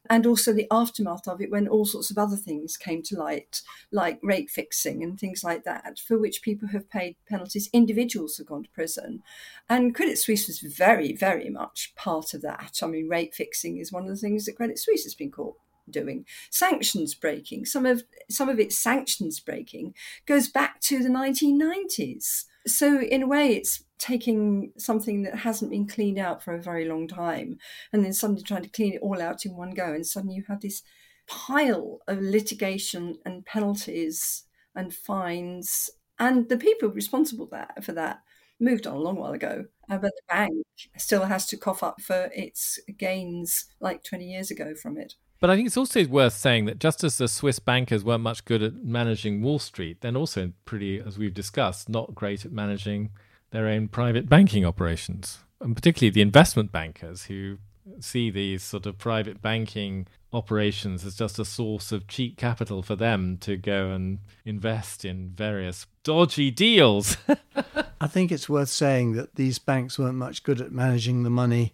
and 0.08 0.26
also 0.26 0.52
the 0.52 0.66
aftermath 0.70 1.28
of 1.28 1.42
it 1.42 1.50
when 1.50 1.68
all 1.68 1.84
sorts 1.84 2.10
of 2.10 2.16
other 2.16 2.36
things 2.36 2.76
came 2.76 3.02
to 3.02 3.18
light, 3.18 3.60
like 3.92 4.18
rate 4.22 4.48
fixing 4.48 5.02
and 5.02 5.18
things 5.18 5.44
like 5.44 5.64
that, 5.64 5.98
for 5.98 6.18
which 6.18 6.40
people 6.40 6.68
have 6.68 6.88
paid 6.88 7.16
penalties. 7.28 7.68
Individuals 7.72 8.38
have 8.38 8.46
gone 8.46 8.62
to 8.62 8.70
prison. 8.70 9.22
And 9.68 9.94
Credit 9.94 10.16
Suisse 10.16 10.46
was 10.46 10.60
very, 10.60 11.14
very 11.14 11.50
much 11.50 11.92
part 11.94 12.32
of 12.32 12.42
that. 12.42 12.78
I 12.82 12.86
mean, 12.86 13.08
rate 13.08 13.34
fixing 13.34 13.76
is 13.76 13.92
one 13.92 14.04
of 14.04 14.08
the 14.08 14.16
things 14.16 14.46
that 14.46 14.56
Credit 14.56 14.78
Suisse 14.78 15.04
has 15.04 15.14
been 15.14 15.30
caught 15.30 15.56
doing 15.90 16.26
sanctions 16.50 17.14
breaking 17.14 17.64
some 17.64 17.86
of 17.86 18.02
some 18.28 18.50
of 18.50 18.60
its 18.60 18.76
sanctions 18.76 19.40
breaking 19.40 19.94
goes 20.26 20.46
back 20.46 20.78
to 20.80 21.02
the 21.02 21.08
1990s 21.08 22.44
so 22.66 23.00
in 23.00 23.22
a 23.22 23.26
way 23.26 23.54
it's 23.54 23.84
taking 23.98 24.72
something 24.76 25.22
that 25.22 25.34
hasn't 25.34 25.70
been 25.70 25.86
cleaned 25.86 26.18
out 26.18 26.42
for 26.42 26.54
a 26.54 26.62
very 26.62 26.88
long 26.88 27.08
time 27.08 27.58
and 27.92 28.04
then 28.04 28.12
suddenly 28.12 28.42
trying 28.42 28.62
to 28.62 28.68
clean 28.68 28.94
it 28.94 29.00
all 29.02 29.20
out 29.20 29.44
in 29.44 29.56
one 29.56 29.70
go 29.70 29.92
and 29.92 30.06
suddenly 30.06 30.36
you 30.36 30.44
have 30.46 30.60
this 30.60 30.82
pile 31.26 31.98
of 32.06 32.20
litigation 32.20 33.16
and 33.24 33.44
penalties 33.44 34.44
and 34.74 34.94
fines 34.94 35.90
and 36.18 36.48
the 36.48 36.56
people 36.56 36.88
responsible 36.88 37.46
that, 37.46 37.84
for 37.84 37.92
that 37.92 38.20
moved 38.60 38.86
on 38.86 38.96
a 38.96 39.00
long 39.00 39.16
while 39.16 39.32
ago. 39.32 39.66
Uh, 39.90 39.98
but 39.98 40.12
the 40.16 40.22
bank 40.28 40.52
still 40.96 41.24
has 41.24 41.46
to 41.46 41.56
cough 41.56 41.82
up 41.82 42.00
for 42.00 42.30
its 42.34 42.78
gains 42.98 43.66
like 43.80 44.02
20 44.02 44.28
years 44.28 44.50
ago 44.50 44.74
from 44.74 44.98
it 44.98 45.14
but 45.40 45.50
I 45.50 45.56
think 45.56 45.66
it's 45.66 45.76
also 45.76 46.04
worth 46.06 46.34
saying 46.34 46.64
that 46.66 46.78
just 46.78 47.04
as 47.04 47.18
the 47.18 47.28
Swiss 47.28 47.58
bankers 47.58 48.04
weren't 48.04 48.22
much 48.22 48.44
good 48.44 48.62
at 48.62 48.84
managing 48.84 49.42
Wall 49.42 49.58
Street, 49.58 50.00
then 50.00 50.16
also 50.16 50.52
pretty, 50.64 51.00
as 51.00 51.18
we've 51.18 51.34
discussed, 51.34 51.88
not 51.88 52.14
great 52.14 52.44
at 52.44 52.52
managing 52.52 53.10
their 53.50 53.68
own 53.68 53.88
private 53.88 54.28
banking 54.28 54.64
operations, 54.64 55.38
and 55.60 55.74
particularly 55.74 56.10
the 56.10 56.20
investment 56.20 56.72
bankers 56.72 57.24
who 57.24 57.58
see 58.00 58.30
these 58.30 58.62
sort 58.62 58.86
of 58.86 58.98
private 58.98 59.40
banking 59.40 60.06
operations 60.32 61.04
as 61.04 61.14
just 61.14 61.38
a 61.38 61.44
source 61.44 61.90
of 61.90 62.06
cheap 62.06 62.36
capital 62.36 62.82
for 62.82 62.94
them 62.94 63.38
to 63.38 63.56
go 63.56 63.90
and 63.90 64.18
invest 64.44 65.04
in 65.04 65.30
various 65.30 65.86
dodgy 66.02 66.50
deals. 66.50 67.16
I 68.00 68.06
think 68.06 68.30
it's 68.30 68.48
worth 68.48 68.68
saying 68.68 69.12
that 69.12 69.36
these 69.36 69.58
banks 69.58 69.98
weren't 69.98 70.16
much 70.16 70.42
good 70.42 70.60
at 70.60 70.72
managing 70.72 71.22
the 71.22 71.30
money 71.30 71.72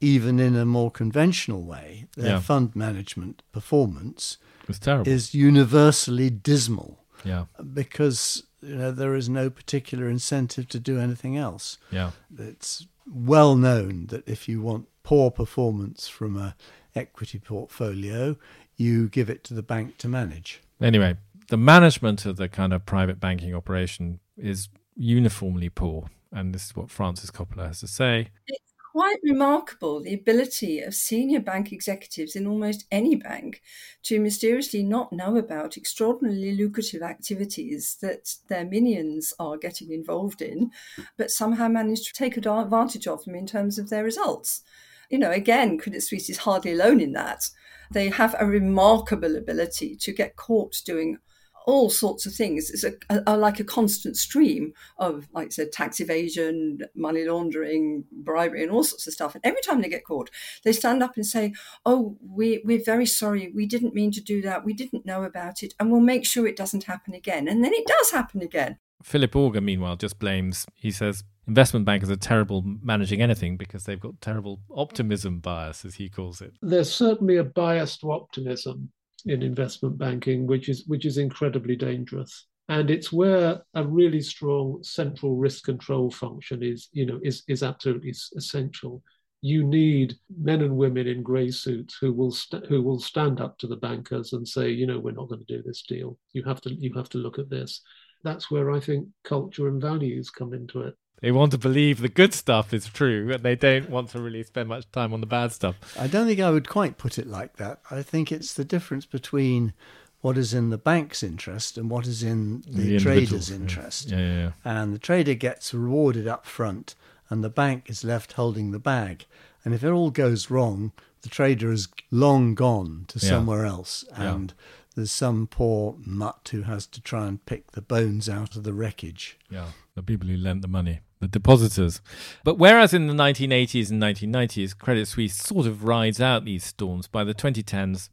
even 0.00 0.38
in 0.38 0.56
a 0.56 0.64
more 0.64 0.90
conventional 0.90 1.62
way. 1.62 2.06
Their 2.16 2.32
yeah. 2.32 2.40
fund 2.40 2.74
management 2.76 3.42
performance 3.52 4.38
is 4.84 5.34
universally 5.34 6.30
dismal. 6.30 6.98
Yeah. 7.24 7.46
Because 7.72 8.44
you 8.60 8.76
know, 8.76 8.92
there 8.92 9.14
is 9.14 9.28
no 9.28 9.50
particular 9.50 10.08
incentive 10.08 10.68
to 10.68 10.78
do 10.78 10.98
anything 10.98 11.36
else. 11.36 11.78
Yeah. 11.90 12.10
It's 12.38 12.86
well 13.06 13.56
known 13.56 14.06
that 14.06 14.26
if 14.28 14.48
you 14.48 14.60
want 14.60 14.88
poor 15.02 15.30
performance 15.30 16.08
from 16.08 16.36
a 16.36 16.56
equity 16.94 17.38
portfolio, 17.38 18.36
you 18.76 19.08
give 19.08 19.30
it 19.30 19.44
to 19.44 19.54
the 19.54 19.62
bank 19.62 19.98
to 19.98 20.08
manage. 20.08 20.62
Anyway, 20.80 21.16
the 21.48 21.56
management 21.56 22.26
of 22.26 22.36
the 22.36 22.48
kind 22.48 22.72
of 22.72 22.84
private 22.84 23.20
banking 23.20 23.54
operation 23.54 24.20
is 24.36 24.68
uniformly 24.96 25.68
poor. 25.68 26.08
And 26.32 26.54
this 26.54 26.66
is 26.66 26.76
what 26.76 26.90
Frances 26.90 27.30
Coppola 27.30 27.68
has 27.68 27.80
to 27.80 27.86
say. 27.86 28.28
It's 28.46 28.65
quite 28.96 29.18
remarkable 29.22 30.00
the 30.00 30.14
ability 30.14 30.80
of 30.80 30.94
senior 30.94 31.38
bank 31.38 31.70
executives 31.70 32.34
in 32.34 32.46
almost 32.46 32.86
any 32.90 33.14
bank 33.14 33.60
to 34.02 34.18
mysteriously 34.18 34.82
not 34.82 35.12
know 35.12 35.36
about 35.36 35.76
extraordinarily 35.76 36.56
lucrative 36.56 37.02
activities 37.02 37.98
that 38.00 38.36
their 38.48 38.64
minions 38.64 39.34
are 39.38 39.58
getting 39.58 39.92
involved 39.92 40.40
in, 40.40 40.70
but 41.18 41.30
somehow 41.30 41.68
manage 41.68 42.06
to 42.06 42.14
take 42.14 42.38
advantage 42.38 43.06
of 43.06 43.22
them 43.26 43.34
in 43.34 43.44
terms 43.44 43.78
of 43.78 43.90
their 43.90 44.02
results. 44.02 44.62
You 45.10 45.18
know, 45.18 45.30
again, 45.30 45.76
Credit 45.76 46.02
Suisse 46.02 46.30
is 46.30 46.38
hardly 46.38 46.72
alone 46.72 47.00
in 47.02 47.12
that. 47.12 47.50
They 47.90 48.08
have 48.08 48.34
a 48.38 48.46
remarkable 48.46 49.36
ability 49.36 49.96
to 49.96 50.12
get 50.14 50.36
caught 50.36 50.80
doing 50.86 51.18
all 51.66 51.90
sorts 51.90 52.24
of 52.24 52.34
things. 52.34 52.70
It's 52.70 52.84
a, 52.84 53.22
a, 53.26 53.36
like 53.36 53.60
a 53.60 53.64
constant 53.64 54.16
stream 54.16 54.72
of, 54.98 55.28
like 55.32 55.48
I 55.48 55.50
said, 55.50 55.72
tax 55.72 56.00
evasion, 56.00 56.78
money 56.94 57.24
laundering, 57.24 58.04
bribery, 58.12 58.62
and 58.62 58.72
all 58.72 58.84
sorts 58.84 59.06
of 59.06 59.12
stuff. 59.12 59.34
And 59.34 59.44
every 59.44 59.60
time 59.60 59.82
they 59.82 59.88
get 59.88 60.04
caught, 60.04 60.30
they 60.64 60.72
stand 60.72 61.02
up 61.02 61.16
and 61.16 61.26
say, 61.26 61.52
"Oh, 61.84 62.16
we, 62.26 62.62
we're 62.64 62.84
very 62.84 63.06
sorry. 63.06 63.52
We 63.54 63.66
didn't 63.66 63.94
mean 63.94 64.12
to 64.12 64.20
do 64.20 64.40
that. 64.42 64.64
We 64.64 64.72
didn't 64.72 65.04
know 65.04 65.24
about 65.24 65.62
it, 65.62 65.74
and 65.78 65.90
we'll 65.90 66.00
make 66.00 66.24
sure 66.24 66.46
it 66.46 66.56
doesn't 66.56 66.84
happen 66.84 67.14
again." 67.14 67.48
And 67.48 67.62
then 67.62 67.74
it 67.74 67.86
does 67.86 68.10
happen 68.12 68.40
again. 68.42 68.78
Philip 69.02 69.32
Augar, 69.32 69.62
meanwhile, 69.62 69.96
just 69.96 70.18
blames. 70.18 70.66
He 70.74 70.90
says 70.90 71.24
investment 71.46 71.84
bankers 71.84 72.10
are 72.10 72.16
terrible 72.16 72.62
managing 72.82 73.20
anything 73.20 73.56
because 73.56 73.84
they've 73.84 74.00
got 74.00 74.20
terrible 74.20 74.60
optimism 74.74 75.40
bias, 75.40 75.84
as 75.84 75.96
he 75.96 76.08
calls 76.08 76.40
it. 76.40 76.54
There's 76.62 76.92
certainly 76.92 77.36
a 77.36 77.44
bias 77.44 77.98
to 77.98 78.12
optimism 78.12 78.90
in 79.24 79.42
investment 79.42 79.98
banking, 79.98 80.46
which 80.46 80.68
is 80.68 80.84
which 80.86 81.04
is 81.04 81.18
incredibly 81.18 81.76
dangerous. 81.76 82.46
And 82.68 82.90
it's 82.90 83.12
where 83.12 83.62
a 83.74 83.86
really 83.86 84.20
strong 84.20 84.82
central 84.82 85.36
risk 85.36 85.64
control 85.64 86.10
function 86.10 86.62
is, 86.62 86.88
you 86.92 87.06
know, 87.06 87.20
is 87.22 87.42
is 87.48 87.62
absolutely 87.62 88.10
essential. 88.36 89.02
You 89.42 89.64
need 89.64 90.16
men 90.36 90.62
and 90.62 90.76
women 90.76 91.06
in 91.06 91.22
grey 91.22 91.50
suits 91.50 91.96
who 92.00 92.12
will 92.12 92.32
st- 92.32 92.66
who 92.66 92.82
will 92.82 92.98
stand 92.98 93.40
up 93.40 93.58
to 93.58 93.66
the 93.66 93.76
bankers 93.76 94.32
and 94.32 94.46
say, 94.46 94.70
you 94.70 94.86
know, 94.86 94.98
we're 94.98 95.12
not 95.12 95.28
going 95.28 95.44
to 95.44 95.56
do 95.56 95.62
this 95.62 95.82
deal. 95.82 96.18
You 96.32 96.42
have 96.44 96.60
to 96.62 96.74
you 96.74 96.92
have 96.94 97.08
to 97.10 97.18
look 97.18 97.38
at 97.38 97.50
this. 97.50 97.82
That's 98.24 98.50
where 98.50 98.72
I 98.72 98.80
think 98.80 99.08
culture 99.24 99.68
and 99.68 99.80
values 99.80 100.30
come 100.30 100.52
into 100.52 100.80
it. 100.80 100.96
They 101.20 101.32
want 101.32 101.52
to 101.52 101.58
believe 101.58 102.00
the 102.00 102.08
good 102.10 102.34
stuff 102.34 102.74
is 102.74 102.86
true, 102.86 103.32
and 103.32 103.42
they 103.42 103.56
don't 103.56 103.88
want 103.88 104.10
to 104.10 104.20
really 104.20 104.42
spend 104.42 104.68
much 104.68 104.90
time 104.92 105.14
on 105.14 105.20
the 105.20 105.26
bad 105.26 105.52
stuff. 105.52 105.76
I 105.98 106.06
don't 106.06 106.26
think 106.26 106.40
I 106.40 106.50
would 106.50 106.68
quite 106.68 106.98
put 106.98 107.18
it 107.18 107.26
like 107.26 107.56
that. 107.56 107.80
I 107.90 108.02
think 108.02 108.30
it's 108.30 108.52
the 108.52 108.64
difference 108.64 109.06
between 109.06 109.72
what 110.20 110.36
is 110.36 110.52
in 110.52 110.70
the 110.70 110.78
bank's 110.78 111.22
interest 111.22 111.78
and 111.78 111.88
what 111.88 112.06
is 112.06 112.22
in 112.22 112.62
the, 112.68 112.96
the 112.96 112.98
trader's 112.98 113.50
interest. 113.50 114.10
Yeah. 114.10 114.18
Yeah, 114.18 114.34
yeah. 114.34 114.50
And 114.64 114.92
the 114.92 114.98
trader 114.98 115.34
gets 115.34 115.72
rewarded 115.72 116.28
up 116.28 116.44
front, 116.44 116.94
and 117.30 117.42
the 117.42 117.50
bank 117.50 117.88
is 117.88 118.04
left 118.04 118.32
holding 118.32 118.72
the 118.72 118.78
bag. 118.78 119.24
And 119.64 119.72
if 119.72 119.82
it 119.82 119.90
all 119.90 120.10
goes 120.10 120.50
wrong, 120.50 120.92
the 121.22 121.28
trader 121.28 121.72
is 121.72 121.88
long 122.10 122.54
gone 122.54 123.04
to 123.08 123.18
somewhere 123.18 123.64
else, 123.64 124.04
and 124.14 124.52
there's 124.94 125.10
some 125.12 125.46
poor 125.46 125.96
mutt 126.04 126.50
who 126.52 126.62
has 126.62 126.86
to 126.88 127.00
try 127.00 127.26
and 127.26 127.44
pick 127.46 127.72
the 127.72 127.82
bones 127.82 128.28
out 128.28 128.54
of 128.54 128.64
the 128.64 128.72
wreckage. 128.72 129.38
Yeah, 129.50 129.68
the 129.94 130.02
people 130.02 130.28
who 130.28 130.36
lent 130.36 130.62
the 130.62 130.68
money 130.68 131.00
the 131.20 131.28
depositors. 131.28 132.00
But 132.44 132.58
whereas 132.58 132.92
in 132.92 133.06
the 133.06 133.14
1980s 133.14 133.90
and 133.90 134.02
1990s, 134.02 134.76
Credit 134.76 135.06
Suisse 135.06 135.36
sort 135.36 135.66
of 135.66 135.84
rides 135.84 136.20
out 136.20 136.44
these 136.44 136.64
storms, 136.64 137.08
by 137.08 137.24
the 137.24 137.34
2010s, 137.34 138.10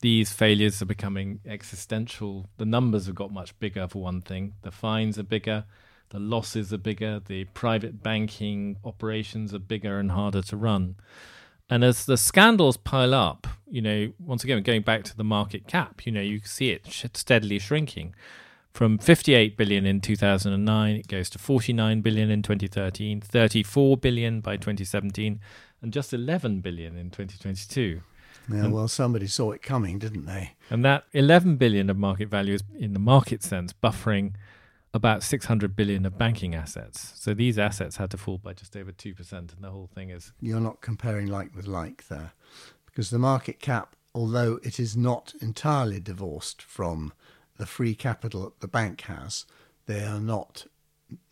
these 0.00 0.32
failures 0.32 0.82
are 0.82 0.86
becoming 0.86 1.40
existential. 1.46 2.48
The 2.58 2.66
numbers 2.66 3.06
have 3.06 3.14
got 3.14 3.32
much 3.32 3.58
bigger, 3.60 3.86
for 3.86 4.02
one 4.02 4.20
thing. 4.20 4.54
The 4.62 4.72
fines 4.72 5.18
are 5.18 5.22
bigger, 5.22 5.64
the 6.10 6.18
losses 6.18 6.72
are 6.72 6.78
bigger, 6.78 7.20
the 7.24 7.44
private 7.44 8.02
banking 8.02 8.76
operations 8.84 9.54
are 9.54 9.60
bigger 9.60 9.98
and 9.98 10.10
harder 10.10 10.42
to 10.42 10.56
run. 10.56 10.96
And 11.70 11.84
as 11.84 12.04
the 12.04 12.16
scandals 12.16 12.76
pile 12.76 13.14
up, 13.14 13.46
you 13.70 13.80
know, 13.80 14.12
once 14.18 14.44
again, 14.44 14.62
going 14.62 14.82
back 14.82 15.04
to 15.04 15.16
the 15.16 15.24
market 15.24 15.66
cap, 15.66 16.04
you 16.04 16.12
know, 16.12 16.20
you 16.20 16.40
see 16.44 16.70
it 16.70 16.86
steadily 17.14 17.58
shrinking. 17.58 18.14
From 18.72 18.96
58 18.96 19.56
billion 19.56 19.84
in 19.84 20.00
2009, 20.00 20.96
it 20.96 21.06
goes 21.06 21.28
to 21.30 21.38
49 21.38 22.00
billion 22.00 22.30
in 22.30 22.42
2013, 22.42 23.20
34 23.20 23.96
billion 23.98 24.40
by 24.40 24.56
2017, 24.56 25.40
and 25.82 25.92
just 25.92 26.14
11 26.14 26.60
billion 26.60 26.96
in 26.96 27.10
2022. 27.10 28.00
Yeah, 28.48 28.64
and, 28.64 28.72
well, 28.72 28.88
somebody 28.88 29.26
saw 29.26 29.52
it 29.52 29.62
coming, 29.62 29.98
didn't 29.98 30.24
they? 30.24 30.52
And 30.70 30.84
that 30.84 31.04
11 31.12 31.56
billion 31.56 31.90
of 31.90 31.98
market 31.98 32.28
value 32.28 32.54
is, 32.54 32.62
in 32.78 32.94
the 32.94 32.98
market 32.98 33.42
sense, 33.42 33.74
buffering 33.74 34.32
about 34.94 35.22
600 35.22 35.76
billion 35.76 36.06
of 36.06 36.18
banking 36.18 36.54
assets. 36.54 37.12
So 37.16 37.34
these 37.34 37.58
assets 37.58 37.96
had 37.96 38.10
to 38.10 38.16
fall 38.16 38.38
by 38.38 38.54
just 38.54 38.76
over 38.76 38.90
2%, 38.90 39.32
and 39.32 39.50
the 39.60 39.70
whole 39.70 39.90
thing 39.94 40.10
is. 40.10 40.32
You're 40.40 40.60
not 40.60 40.80
comparing 40.80 41.26
like 41.26 41.54
with 41.54 41.66
like 41.66 42.08
there, 42.08 42.32
because 42.86 43.10
the 43.10 43.18
market 43.18 43.60
cap, 43.60 43.96
although 44.14 44.58
it 44.62 44.80
is 44.80 44.96
not 44.96 45.34
entirely 45.40 46.00
divorced 46.00 46.62
from 46.62 47.12
the 47.62 47.66
free 47.66 47.94
capital 47.94 48.42
that 48.42 48.58
the 48.58 48.66
bank 48.66 49.02
has, 49.02 49.46
they 49.86 50.04
are 50.04 50.18
not 50.18 50.66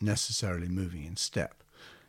necessarily 0.00 0.68
moving 0.68 1.04
in 1.04 1.16
step. 1.16 1.64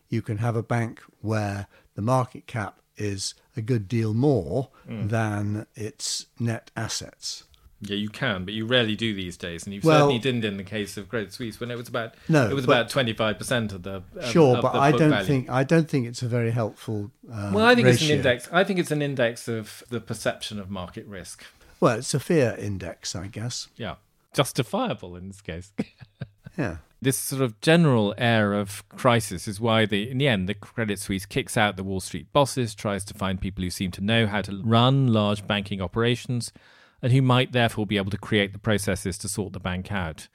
You 0.09 0.21
can 0.21 0.37
have 0.37 0.55
a 0.55 0.61
bank 0.61 1.01
where 1.21 1.65
the 1.95 2.03
market 2.03 2.45
cap 2.45 2.81
is 2.95 3.33
a 3.57 3.63
good 3.63 3.87
deal 3.87 4.13
more 4.13 4.69
mm. 4.87 5.09
than 5.09 5.65
its 5.73 6.27
net 6.39 6.69
assets. 6.77 7.45
Yeah, 7.79 7.95
you 7.95 8.09
can, 8.09 8.45
but 8.45 8.53
you 8.53 8.67
rarely 8.67 8.95
do 8.95 9.15
these 9.15 9.37
days, 9.37 9.65
and 9.65 9.73
you 9.73 9.81
well, 9.83 10.01
certainly 10.01 10.19
didn't 10.19 10.45
in 10.45 10.57
the 10.57 10.63
case 10.63 10.97
of 10.97 11.09
Credit 11.09 11.33
Suisse 11.33 11.59
when 11.59 11.71
it 11.71 11.75
was 11.75 11.87
about 11.87 12.13
no, 12.29 12.47
it 12.47 12.53
was 12.53 12.65
about 12.65 12.89
twenty 12.89 13.13
five 13.13 13.39
percent 13.39 13.73
of 13.73 13.81
the 13.81 14.03
sure, 14.29 14.57
of 14.57 14.61
but 14.61 14.75
I 14.75 14.91
don't 14.91 15.09
value. 15.09 15.25
think 15.25 15.49
I 15.49 15.63
don't 15.63 15.89
think 15.89 16.05
it's 16.05 16.21
a 16.21 16.27
very 16.27 16.51
helpful. 16.51 17.09
Um, 17.31 17.53
well, 17.53 17.65
I 17.65 17.73
think 17.73 17.87
ratio. 17.87 17.95
it's 17.95 18.03
an 18.03 18.17
index. 18.17 18.49
I 18.51 18.63
think 18.63 18.77
it's 18.77 18.91
an 18.91 19.01
index 19.01 19.47
of 19.47 19.81
the 19.89 19.99
perception 19.99 20.59
of 20.59 20.69
market 20.69 21.07
risk. 21.07 21.43
Well, 21.79 21.97
it's 21.97 22.13
a 22.13 22.19
fear 22.19 22.55
index, 22.59 23.15
I 23.15 23.25
guess. 23.25 23.67
Yeah, 23.75 23.95
justifiable 24.33 25.15
in 25.15 25.27
this 25.27 25.41
case. 25.41 25.73
yeah. 26.57 26.77
This 27.01 27.17
sort 27.17 27.41
of 27.41 27.59
general 27.61 28.13
air 28.17 28.53
of 28.53 28.87
crisis 28.89 29.47
is 29.47 29.59
why, 29.59 29.87
the, 29.87 30.09
in 30.09 30.19
the 30.19 30.27
end, 30.27 30.47
the 30.47 30.53
Credit 30.53 30.99
Suisse 30.99 31.25
kicks 31.25 31.57
out 31.57 31.75
the 31.75 31.83
Wall 31.83 31.99
Street 31.99 32.31
bosses, 32.31 32.75
tries 32.75 33.03
to 33.05 33.15
find 33.15 33.41
people 33.41 33.63
who 33.63 33.71
seem 33.71 33.89
to 33.91 34.01
know 34.01 34.27
how 34.27 34.41
to 34.41 34.61
run 34.63 35.07
large 35.07 35.47
banking 35.47 35.81
operations, 35.81 36.53
and 37.01 37.11
who 37.11 37.21
might 37.23 37.53
therefore 37.53 37.87
be 37.87 37.97
able 37.97 38.11
to 38.11 38.17
create 38.17 38.53
the 38.53 38.59
processes 38.59 39.17
to 39.17 39.27
sort 39.27 39.53
the 39.53 39.59
bank 39.59 39.91
out. 39.91 40.27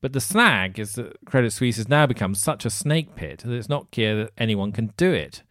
But 0.00 0.12
the 0.12 0.20
snag 0.20 0.78
is 0.78 0.94
that 0.94 1.16
Credit 1.24 1.52
Suisse 1.52 1.76
has 1.76 1.88
now 1.88 2.06
become 2.06 2.34
such 2.34 2.64
a 2.64 2.70
snake 2.70 3.14
pit 3.14 3.42
that 3.44 3.54
it's 3.54 3.68
not 3.68 3.92
clear 3.92 4.16
that 4.16 4.32
anyone 4.36 4.72
can 4.72 4.92
do 4.96 5.12
it. 5.12 5.42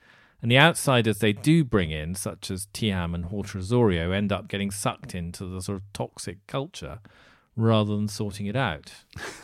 And 0.41 0.51
the 0.51 0.59
outsiders 0.59 1.19
they 1.19 1.33
do 1.33 1.63
bring 1.63 1.91
in, 1.91 2.13
such 2.13 2.51
as 2.51 2.67
Thiam 2.73 3.15
and 3.15 3.25
Horta 3.25 3.57
Osorio, 3.57 4.11
end 4.11 4.31
up 4.31 4.47
getting 4.47 4.71
sucked 4.71 5.15
into 5.15 5.45
the 5.45 5.61
sort 5.61 5.77
of 5.77 5.93
toxic 5.93 6.45
culture 6.45 6.99
rather 7.57 7.95
than 7.95 8.07
sorting 8.07 8.45
it 8.45 8.55
out. 8.55 8.93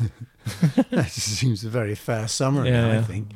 that 0.92 1.10
seems 1.10 1.66
a 1.66 1.70
very 1.70 1.96
fair 1.96 2.28
summary, 2.28 2.70
yeah. 2.70 3.00
I 3.00 3.02
think. 3.02 3.32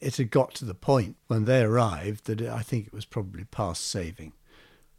It 0.00 0.16
had 0.16 0.30
got 0.30 0.54
to 0.54 0.64
the 0.64 0.74
point 0.74 1.16
when 1.26 1.44
they 1.44 1.62
arrived 1.62 2.24
that 2.24 2.40
I 2.40 2.62
think 2.62 2.86
it 2.86 2.92
was 2.94 3.04
probably 3.04 3.44
past 3.44 3.86
saving 3.86 4.32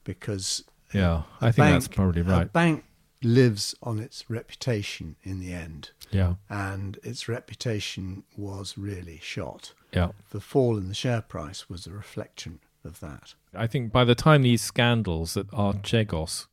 because. 0.04 0.64
Yeah, 0.94 1.24
I 1.40 1.46
think 1.46 1.56
bank, 1.56 1.74
that's 1.74 1.88
probably 1.88 2.22
right. 2.22 2.44
A 2.44 2.50
bank 2.50 2.84
lives 3.24 3.74
on 3.82 4.00
its 4.00 4.30
reputation 4.30 5.16
in 5.24 5.40
the 5.40 5.54
end. 5.54 5.92
Yeah. 6.12 6.36
And 6.50 7.00
its 7.04 7.28
reputation 7.28 8.24
was 8.36 8.78
really 8.78 9.20
shot. 9.22 9.74
Yeah. 9.94 10.10
The 10.32 10.42
fall 10.42 10.78
in 10.78 10.88
the 10.88 10.94
share 10.94 11.22
price 11.22 11.70
was 11.70 11.88
a 11.88 11.92
reflection 11.92 12.60
of 12.84 13.00
that. 13.00 13.36
I 13.54 13.68
think 13.68 13.92
by 13.92 14.04
the 14.04 14.16
time 14.16 14.42
these 14.42 14.62
scandals 14.62 15.38
at 15.38 15.48
Archegos 15.48 16.48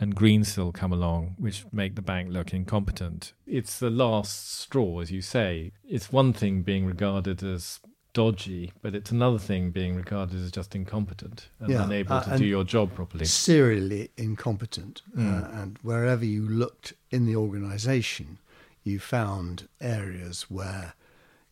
and 0.00 0.16
Greensill 0.16 0.72
come 0.72 0.92
along, 0.92 1.36
which 1.38 1.64
make 1.72 1.94
the 1.94 2.02
bank 2.02 2.30
look 2.30 2.52
incompetent. 2.52 3.32
It's 3.46 3.78
the 3.78 3.90
last 3.90 4.58
straw, 4.60 5.00
as 5.00 5.10
you 5.10 5.22
say. 5.22 5.72
It's 5.84 6.12
one 6.12 6.32
thing 6.32 6.62
being 6.62 6.86
regarded 6.86 7.42
as 7.42 7.80
dodgy, 8.12 8.72
but 8.82 8.94
it's 8.94 9.10
another 9.10 9.38
thing 9.38 9.70
being 9.70 9.96
regarded 9.96 10.36
as 10.36 10.50
just 10.50 10.74
incompetent 10.74 11.48
and 11.60 11.70
yeah, 11.70 11.84
unable 11.84 12.14
uh, 12.14 12.24
to 12.24 12.38
do 12.38 12.44
your 12.44 12.64
job 12.64 12.94
properly. 12.94 13.24
Serially 13.24 14.10
incompetent. 14.16 15.02
Mm. 15.16 15.42
Uh, 15.42 15.60
and 15.62 15.78
wherever 15.82 16.24
you 16.24 16.46
looked 16.46 16.94
in 17.10 17.26
the 17.26 17.36
organization, 17.36 18.38
you 18.82 18.98
found 18.98 19.68
areas 19.80 20.50
where 20.50 20.94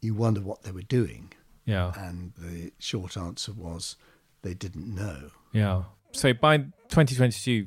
you 0.01 0.15
wonder 0.15 0.41
what 0.41 0.63
they 0.63 0.71
were 0.71 0.83
doing. 0.83 1.33
Yeah. 1.65 1.93
And 1.97 2.33
the 2.37 2.73
short 2.79 3.17
answer 3.17 3.53
was 3.53 3.97
they 4.43 4.55
didn't 4.55 4.93
know. 4.93 5.31
Yeah. 5.53 5.85
So 6.13 6.33
by 6.33 6.59
2022, 6.59 7.67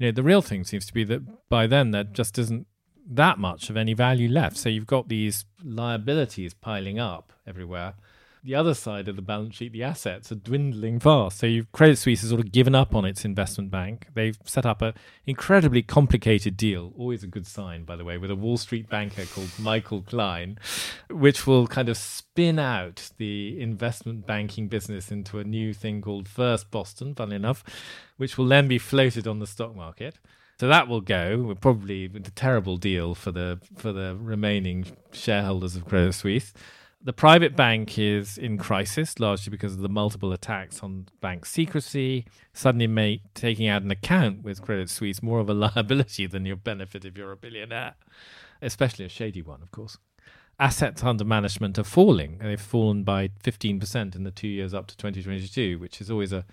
you 0.00 0.06
know, 0.06 0.12
the 0.12 0.22
real 0.22 0.40
thing 0.40 0.64
seems 0.64 0.86
to 0.86 0.94
be 0.94 1.04
that 1.04 1.48
by 1.50 1.66
then 1.66 1.90
there 1.90 2.04
just 2.04 2.38
isn't 2.38 2.66
that 3.06 3.38
much 3.38 3.68
of 3.68 3.76
any 3.76 3.92
value 3.92 4.30
left. 4.30 4.56
So 4.56 4.70
you've 4.70 4.86
got 4.86 5.08
these 5.08 5.44
liabilities 5.62 6.54
piling 6.54 6.98
up 6.98 7.34
everywhere, 7.46 7.94
the 8.42 8.54
other 8.54 8.74
side 8.74 9.08
of 9.08 9.16
the 9.16 9.22
balance 9.22 9.56
sheet, 9.56 9.72
the 9.72 9.82
assets 9.82 10.32
are 10.32 10.36
dwindling 10.36 10.98
fast. 10.98 11.38
So 11.38 11.60
Credit 11.72 11.96
Suisse 11.96 12.22
has 12.22 12.30
sort 12.30 12.40
of 12.40 12.52
given 12.52 12.74
up 12.74 12.94
on 12.94 13.04
its 13.04 13.24
investment 13.24 13.70
bank. 13.70 14.08
They've 14.14 14.38
set 14.44 14.64
up 14.64 14.82
an 14.82 14.94
incredibly 15.26 15.82
complicated 15.82 16.56
deal, 16.56 16.92
always 16.96 17.22
a 17.22 17.26
good 17.26 17.46
sign, 17.46 17.84
by 17.84 17.96
the 17.96 18.04
way, 18.04 18.18
with 18.18 18.30
a 18.30 18.36
Wall 18.36 18.56
Street 18.56 18.88
banker 18.88 19.24
called 19.26 19.50
Michael 19.58 20.02
Klein, 20.02 20.58
which 21.10 21.46
will 21.46 21.66
kind 21.66 21.88
of 21.88 21.96
spin 21.96 22.58
out 22.58 23.10
the 23.18 23.60
investment 23.60 24.26
banking 24.26 24.68
business 24.68 25.10
into 25.10 25.38
a 25.38 25.44
new 25.44 25.74
thing 25.74 26.00
called 26.00 26.28
First 26.28 26.70
Boston, 26.70 27.14
funnily 27.14 27.36
enough, 27.36 27.62
which 28.16 28.38
will 28.38 28.46
then 28.46 28.68
be 28.68 28.78
floated 28.78 29.26
on 29.26 29.38
the 29.38 29.46
stock 29.46 29.74
market. 29.76 30.18
So 30.60 30.68
that 30.68 30.88
will 30.88 31.00
go. 31.00 31.56
Probably 31.58 32.04
a 32.04 32.20
terrible 32.20 32.76
deal 32.76 33.14
for 33.14 33.32
the 33.32 33.60
for 33.78 33.92
the 33.92 34.14
remaining 34.20 34.84
shareholders 35.10 35.74
of 35.74 35.86
Credit 35.86 36.12
Suisse. 36.12 36.52
The 37.02 37.14
private 37.14 37.56
bank 37.56 37.98
is 37.98 38.36
in 38.36 38.58
crisis, 38.58 39.18
largely 39.18 39.50
because 39.50 39.72
of 39.72 39.80
the 39.80 39.88
multiple 39.88 40.34
attacks 40.34 40.82
on 40.82 41.08
bank 41.22 41.46
secrecy, 41.46 42.26
suddenly 42.52 42.86
make 42.86 43.22
taking 43.32 43.66
out 43.66 43.80
an 43.80 43.90
account 43.90 44.42
with 44.42 44.60
Credit 44.60 44.90
Suisse 44.90 45.22
more 45.22 45.40
of 45.40 45.48
a 45.48 45.54
liability 45.74 46.26
than 46.26 46.44
your 46.44 46.56
benefit 46.56 47.06
if 47.06 47.16
you're 47.16 47.32
a 47.32 47.38
billionaire, 47.38 47.94
especially 48.60 49.06
a 49.06 49.08
shady 49.08 49.40
one, 49.40 49.62
of 49.62 49.70
course. 49.70 49.96
Assets 50.58 51.02
under 51.02 51.24
management 51.24 51.78
are 51.78 51.84
falling. 51.84 52.36
They've 52.36 52.60
fallen 52.60 53.02
by 53.02 53.28
15% 53.28 54.14
in 54.14 54.24
the 54.24 54.30
two 54.30 54.48
years 54.48 54.74
up 54.74 54.86
to 54.88 54.96
2022, 54.98 55.78
which 55.78 56.02
is 56.02 56.10
always 56.10 56.34
a, 56.34 56.44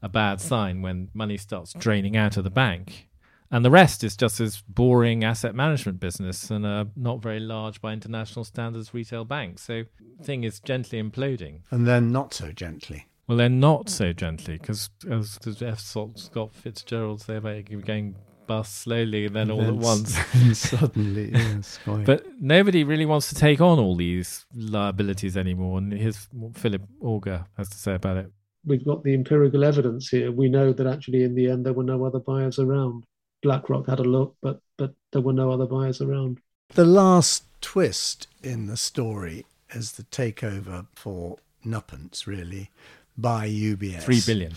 a 0.00 0.08
bad 0.08 0.40
sign 0.40 0.80
when 0.80 1.08
money 1.12 1.36
starts 1.36 1.72
draining 1.72 2.16
out 2.16 2.36
of 2.36 2.44
the 2.44 2.50
bank 2.50 3.07
and 3.50 3.64
the 3.64 3.70
rest 3.70 4.04
is 4.04 4.16
just 4.16 4.38
this 4.38 4.62
boring 4.62 5.24
asset 5.24 5.54
management 5.54 6.00
business 6.00 6.50
and 6.50 6.66
a 6.66 6.88
not 6.96 7.22
very 7.22 7.40
large 7.40 7.80
by 7.80 7.92
international 7.92 8.44
standards 8.44 8.92
retail 8.92 9.24
bank. 9.24 9.58
So 9.58 9.84
thing 10.22 10.44
is 10.44 10.60
gently 10.60 11.02
imploding. 11.02 11.60
And 11.70 11.86
then 11.86 12.12
not 12.12 12.34
so 12.34 12.52
gently. 12.52 13.06
Well, 13.26 13.38
they're 13.38 13.48
not 13.50 13.90
so 13.90 14.12
gently 14.12 14.56
because 14.56 14.88
as 15.10 15.38
F. 15.62 15.80
Scott 15.80 16.54
Fitzgerald 16.54 17.20
say 17.20 17.36
about 17.36 17.56
it, 17.56 17.86
going 17.86 18.14
bust 18.48 18.78
slowly 18.78 19.26
and 19.26 19.36
then 19.36 19.50
all 19.50 19.62
at 19.62 19.74
once. 19.74 20.18
suddenly, 20.58 21.30
yes. 21.32 21.78
Quite. 21.84 22.06
But 22.06 22.26
nobody 22.40 22.82
really 22.82 23.06
wants 23.06 23.28
to 23.28 23.36
take 23.36 23.60
on 23.60 23.78
all 23.78 23.94
these 23.94 24.46
liabilities 24.54 25.36
anymore. 25.36 25.78
And 25.78 25.92
here's 25.92 26.26
what 26.32 26.56
Philip 26.56 26.82
Augar 27.00 27.44
has 27.56 27.68
to 27.68 27.76
say 27.76 27.94
about 27.94 28.16
it. 28.16 28.32
We've 28.64 28.84
got 28.84 29.04
the 29.04 29.14
empirical 29.14 29.62
evidence 29.62 30.08
here. 30.08 30.32
We 30.32 30.48
know 30.48 30.72
that 30.72 30.86
actually, 30.86 31.22
in 31.22 31.34
the 31.34 31.48
end, 31.48 31.64
there 31.64 31.72
were 31.72 31.84
no 31.84 32.04
other 32.04 32.18
buyers 32.18 32.58
around. 32.58 33.04
BlackRock 33.42 33.86
had 33.86 34.00
a 34.00 34.04
look, 34.04 34.36
but 34.40 34.60
but 34.76 34.94
there 35.12 35.22
were 35.22 35.32
no 35.32 35.50
other 35.50 35.66
buyers 35.66 36.00
around. 36.00 36.38
The 36.74 36.84
last 36.84 37.44
twist 37.60 38.28
in 38.42 38.66
the 38.66 38.76
story 38.76 39.46
is 39.70 39.92
the 39.92 40.04
takeover 40.04 40.86
for 40.94 41.38
Nuppence, 41.64 42.26
really, 42.26 42.70
by 43.16 43.48
UBS. 43.48 44.02
Three 44.02 44.22
billion. 44.24 44.52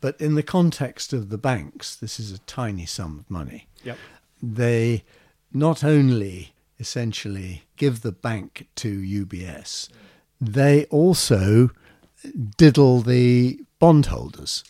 But 0.00 0.20
in 0.20 0.34
the 0.34 0.42
context 0.42 1.12
of 1.12 1.30
the 1.30 1.38
banks, 1.38 1.96
this 1.96 2.20
is 2.20 2.32
a 2.32 2.38
tiny 2.38 2.86
sum 2.86 3.18
of 3.18 3.30
money. 3.30 3.66
Yep. 3.82 3.98
They 4.42 5.04
not 5.52 5.82
only 5.82 6.54
essentially 6.78 7.64
give 7.76 8.02
the 8.02 8.12
bank 8.12 8.68
to 8.76 9.00
UBS, 9.00 9.88
they 10.40 10.84
also 10.86 11.70
diddle 12.56 13.00
the 13.00 13.60
bondholders 13.78 14.64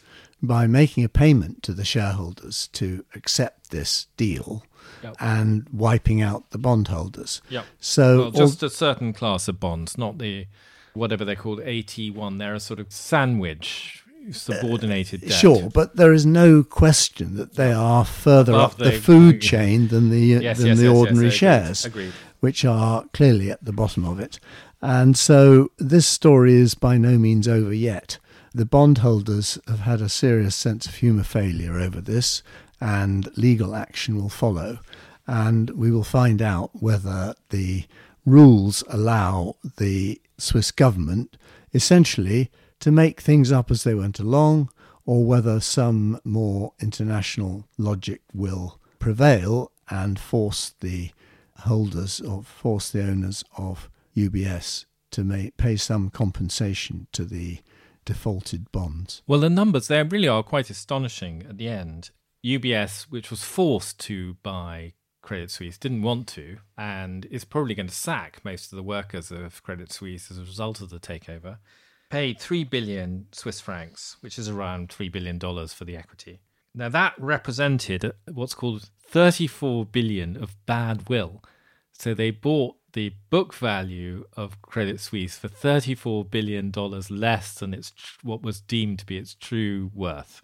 by 0.47 0.67
making 0.67 1.05
a 1.05 1.09
payment 1.09 1.63
to 1.65 1.73
the 1.73 1.85
shareholders 1.85 2.69
to 2.69 3.05
accept 3.15 3.71
this 3.71 4.07
deal 4.17 4.65
yep. 5.03 5.17
and 5.21 5.69
wiping 5.73 6.23
out 6.23 6.51
the 6.51 6.59
bondholders. 6.59 7.43
Yep. 7.49 7.65
So 7.81 8.19
well, 8.19 8.31
just 8.31 8.63
all, 8.63 8.67
a 8.69 8.71
certain 8.71 9.13
class 9.13 9.49
of 9.49 9.61
bonds, 9.61 9.99
not 9.99 10.19
the 10.19 10.47
whatever 10.95 11.25
they're 11.25 11.37
called 11.37 11.61
AT1. 11.61 12.39
They're 12.39 12.55
a 12.55 12.61
sort 12.61 12.81
of 12.81 12.93
sandwich 12.93 14.05
subordinated 14.31 15.23
uh, 15.25 15.29
debt. 15.29 15.39
Sure, 15.39 15.71
but 15.71 15.97
there 15.97 16.13
is 16.13 16.25
no 16.25 16.63
question 16.63 17.37
that 17.37 17.55
they 17.55 17.73
are 17.73 18.05
further 18.05 18.53
Above 18.53 18.73
up 18.73 18.79
the, 18.79 18.85
the 18.85 18.93
food 18.93 19.41
chain 19.41 19.89
than 19.89 20.11
the 20.11 20.19
yes, 20.19 20.59
than 20.59 20.69
yes, 20.69 20.79
the 20.79 20.85
yes, 20.85 20.97
ordinary 20.97 21.31
shares, 21.31 21.85
Agreed. 21.85 22.13
which 22.41 22.65
are 22.65 23.05
clearly 23.13 23.51
at 23.51 23.65
the 23.65 23.73
bottom 23.73 24.05
of 24.05 24.19
it. 24.19 24.39
And 24.81 25.17
so 25.17 25.71
this 25.79 26.07
story 26.07 26.55
is 26.55 26.75
by 26.75 26.99
no 26.99 27.17
means 27.19 27.49
over 27.49 27.73
yet 27.73 28.19
the 28.55 28.65
bondholders 28.65 29.59
have 29.67 29.81
had 29.81 30.01
a 30.01 30.09
serious 30.09 30.55
sense 30.55 30.87
of 30.87 30.95
humour 30.95 31.25
failure 31.25 31.79
over 31.79 32.01
this, 32.01 32.43
and 32.81 33.29
legal 33.37 33.75
action 33.75 34.17
will 34.17 34.29
follow. 34.29 34.79
And 35.27 35.71
we 35.71 35.91
will 35.91 36.05
find 36.05 36.41
out 36.41 36.71
whether 36.75 37.35
the 37.51 37.85
rules 38.25 38.85
allow 38.89 39.57
the 39.79 40.21
Swiss 40.39 40.71
government 40.71 41.37
essentially 41.73 42.51
to 42.81 42.93
make 42.93 43.21
things 43.21 43.51
up 43.51 43.71
as 43.71 43.83
they 43.83 43.95
went 43.95 44.21
along, 44.21 44.71
or 45.05 45.25
whether 45.25 45.59
some 45.61 46.21
more 46.25 46.73
international 46.81 47.65
logic 47.77 48.21
will 48.33 48.79
prevail 48.99 49.73
and 49.91 50.19
force 50.19 50.75
the 50.81 51.11
holders 51.59 52.21
or 52.21 52.43
force 52.43 52.91
the 52.91 53.03
owners 53.03 53.45
of 53.57 53.91
UBS 54.17 54.85
to 55.11 55.25
make, 55.25 55.57
pay 55.57 55.77
some 55.77 56.11
compensation 56.11 57.07
to 57.13 57.25
the 57.25 57.59
defaulted 58.05 58.71
bonds. 58.73 59.23
Well, 59.27 59.41
the 59.41 59.51
numbers 59.51 59.89
there 59.89 60.05
really 60.05 60.29
are 60.29 60.43
quite 60.43 60.71
astonishing 60.71 61.45
at 61.49 61.59
the 61.59 61.69
end. 61.69 62.11
UBS, 62.45 63.05
which 63.05 63.31
was 63.31 63.43
forced 63.43 63.99
to 64.01 64.35
buy 64.43 64.93
Credit 65.23 65.51
Suisse, 65.51 65.79
didn't 65.79 66.03
want 66.03 66.29
to, 66.29 66.59
and 66.77 67.25
is 67.27 67.45
probably 67.45 67.75
going 67.75 67.89
to 67.89 67.95
sack 67.95 68.41
most 68.45 68.73
of 68.73 68.77
the 68.77 68.83
workers 68.83 69.31
of 69.31 69.63
Credit 69.63 69.91
Suisse 69.91 70.31
as 70.31 70.39
a 70.39 70.43
result 70.43 70.81
of 70.81 70.91
the 70.91 71.01
takeover, 71.01 71.59
paid 72.11 72.39
3 72.39 72.65
billion 72.65 73.27
Swiss 73.33 73.61
francs, 73.61 74.17
which 74.21 74.39
is 74.39 74.49
around 74.49 74.91
$3 74.91 75.11
billion 75.11 75.41
for 75.41 75.85
the 75.85 75.97
equity. 75.97 76.41
Now, 76.75 76.89
that 76.91 77.15
represented 77.19 78.13
what's 78.31 78.55
called 78.55 78.91
34 79.09 79.87
billion 79.87 80.37
of 80.37 80.57
bad 80.67 81.09
will. 81.09 81.43
So 81.93 82.15
they 82.15 82.31
bought 82.31 82.77
the 82.95 83.13
book 83.29 83.55
value 83.55 84.25
of 84.37 84.63
Credit 84.63 84.99
Suisse 84.99 85.37
for 85.37 85.49
$34 85.49 86.31
billion 86.31 86.73
less 87.11 87.55
than 87.55 87.75
its 87.75 87.93
what 88.23 88.43
was 88.43 88.61
deemed 88.61 89.01
to 89.01 89.07
be 89.07 89.19
its 89.19 89.35
true 89.35 89.91
worth, 89.93 90.43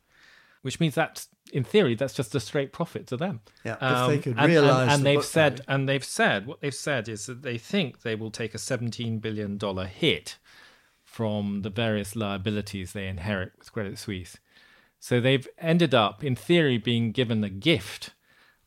which 0.62 0.78
means 0.78 0.94
that, 0.96 1.26
in 1.52 1.64
theory, 1.64 1.94
that's 1.94 2.12
just 2.12 2.34
a 2.34 2.40
straight 2.40 2.72
profit 2.72 3.06
to 3.06 3.16
them. 3.16 3.40
Yeah, 3.64 3.76
um, 3.80 4.10
if 4.10 4.16
they 4.16 4.32
could 4.32 4.42
realize 4.42 4.70
and, 4.70 4.80
and, 4.80 4.90
and 4.90 5.00
the 5.00 5.04
they've 5.04 5.24
said, 5.24 5.52
value. 5.52 5.64
and 5.68 5.88
they've 5.88 6.04
said, 6.04 6.46
what 6.46 6.60
they've 6.60 6.74
said 6.74 7.08
is 7.08 7.26
that 7.26 7.42
they 7.42 7.56
think 7.56 8.02
they 8.02 8.14
will 8.14 8.30
take 8.30 8.54
a 8.54 8.58
$17 8.58 9.20
billion 9.20 9.58
hit 9.86 10.36
from 11.02 11.62
the 11.62 11.70
various 11.70 12.14
liabilities 12.14 12.92
they 12.92 13.08
inherit 13.08 13.52
with 13.58 13.72
Credit 13.72 13.98
Suisse. 13.98 14.38
So 14.98 15.20
they've 15.20 15.48
ended 15.58 15.94
up, 15.94 16.22
in 16.22 16.36
theory, 16.36 16.78
being 16.78 17.12
given 17.12 17.42
a 17.42 17.48
gift 17.48 18.10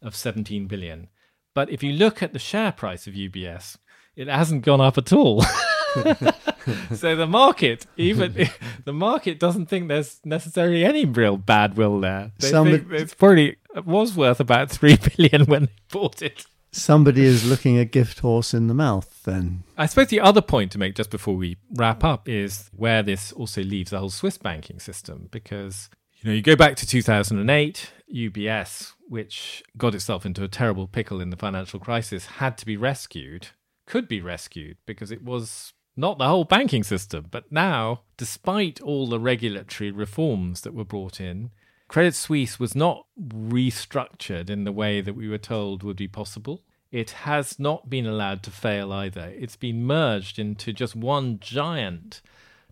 of 0.01 0.15
17 0.15 0.67
billion 0.67 1.09
but 1.53 1.69
if 1.69 1.83
you 1.83 1.93
look 1.93 2.23
at 2.23 2.33
the 2.33 2.39
share 2.39 2.71
price 2.71 3.07
of 3.07 3.13
UBS, 3.13 3.77
it 4.15 4.27
hasn't 4.27 4.63
gone 4.63 4.81
up 4.81 4.97
at 4.97 5.11
all. 5.11 5.41
so 6.93 7.15
the 7.15 7.27
market, 7.27 7.85
even 7.97 8.49
the 8.85 8.93
market, 8.93 9.39
doesn't 9.39 9.67
think 9.67 9.87
there's 9.87 10.19
necessarily 10.23 10.83
any 10.83 11.05
real 11.05 11.37
bad 11.37 11.77
will 11.77 11.99
there. 11.99 12.31
They 12.39 12.49
Somebody, 12.49 12.79
think 12.79 12.91
it's 12.93 13.13
probably 13.13 13.57
it 13.75 13.85
was 13.85 14.15
worth 14.15 14.39
about 14.39 14.69
three 14.71 14.97
billion 14.97 15.45
when 15.45 15.65
they 15.65 15.71
bought 15.91 16.21
it. 16.21 16.45
Somebody 16.71 17.23
is 17.23 17.47
looking 17.47 17.77
a 17.77 17.85
gift 17.85 18.19
horse 18.19 18.51
in 18.51 18.65
the 18.65 18.73
mouth. 18.73 19.21
Then 19.23 19.63
I 19.77 19.85
suppose 19.85 20.07
the 20.07 20.21
other 20.21 20.41
point 20.41 20.71
to 20.71 20.79
make 20.79 20.95
just 20.95 21.11
before 21.11 21.35
we 21.35 21.57
wrap 21.75 22.03
up 22.03 22.27
is 22.27 22.71
where 22.75 23.03
this 23.03 23.31
also 23.31 23.61
leaves 23.61 23.91
the 23.91 23.99
whole 23.99 24.09
Swiss 24.09 24.39
banking 24.39 24.79
system 24.79 25.27
because 25.31 25.89
you 26.23 26.29
know, 26.29 26.36
you 26.36 26.41
go 26.41 26.55
back 26.55 26.77
to 26.77 26.88
2008, 26.88 27.91
UBS, 28.15 28.93
which 29.09 29.62
got 29.77 29.93
itself 29.93 30.25
into 30.25 30.43
a 30.43 30.47
terrible 30.47 30.88
pickle 30.88 31.19
in 31.19 31.31
the 31.31 31.36
financial 31.36 31.81
crisis, 31.81 32.25
had 32.25 32.57
to 32.59 32.65
be 32.65 32.77
rescued, 32.77 33.49
could 33.86 34.07
be 34.07 34.21
rescued 34.21 34.77
because 34.86 35.12
it 35.12 35.21
was 35.21 35.73
not 35.97 36.17
the 36.17 36.27
whole 36.27 36.45
banking 36.45 36.83
system. 36.83 37.25
But 37.29 37.51
now, 37.51 38.03
despite 38.15 38.79
all 38.79 39.05
the 39.07 39.19
regulatory 39.19 39.91
reforms 39.91 40.62
that 40.62 40.73
were 40.73 40.86
brought 40.86 41.19
in, 41.19 41.51
Credit 41.89 42.15
Suisse 42.15 42.57
was 42.57 42.73
not 42.73 43.05
restructured 43.21 44.49
in 44.49 44.63
the 44.63 44.71
way 44.71 45.01
that 45.01 45.15
we 45.15 45.27
were 45.27 45.38
told 45.38 45.83
would 45.83 45.97
be 45.97 46.07
possible. 46.07 46.63
It 46.89 47.12
has 47.12 47.59
not 47.59 47.89
been 47.89 48.05
allowed 48.05 48.43
to 48.43 48.51
fail 48.51 48.93
either. 48.93 49.33
It's 49.38 49.57
been 49.57 49.83
merged 49.83 50.39
into 50.39 50.71
just 50.71 50.95
one 50.95 51.39
giant 51.41 52.21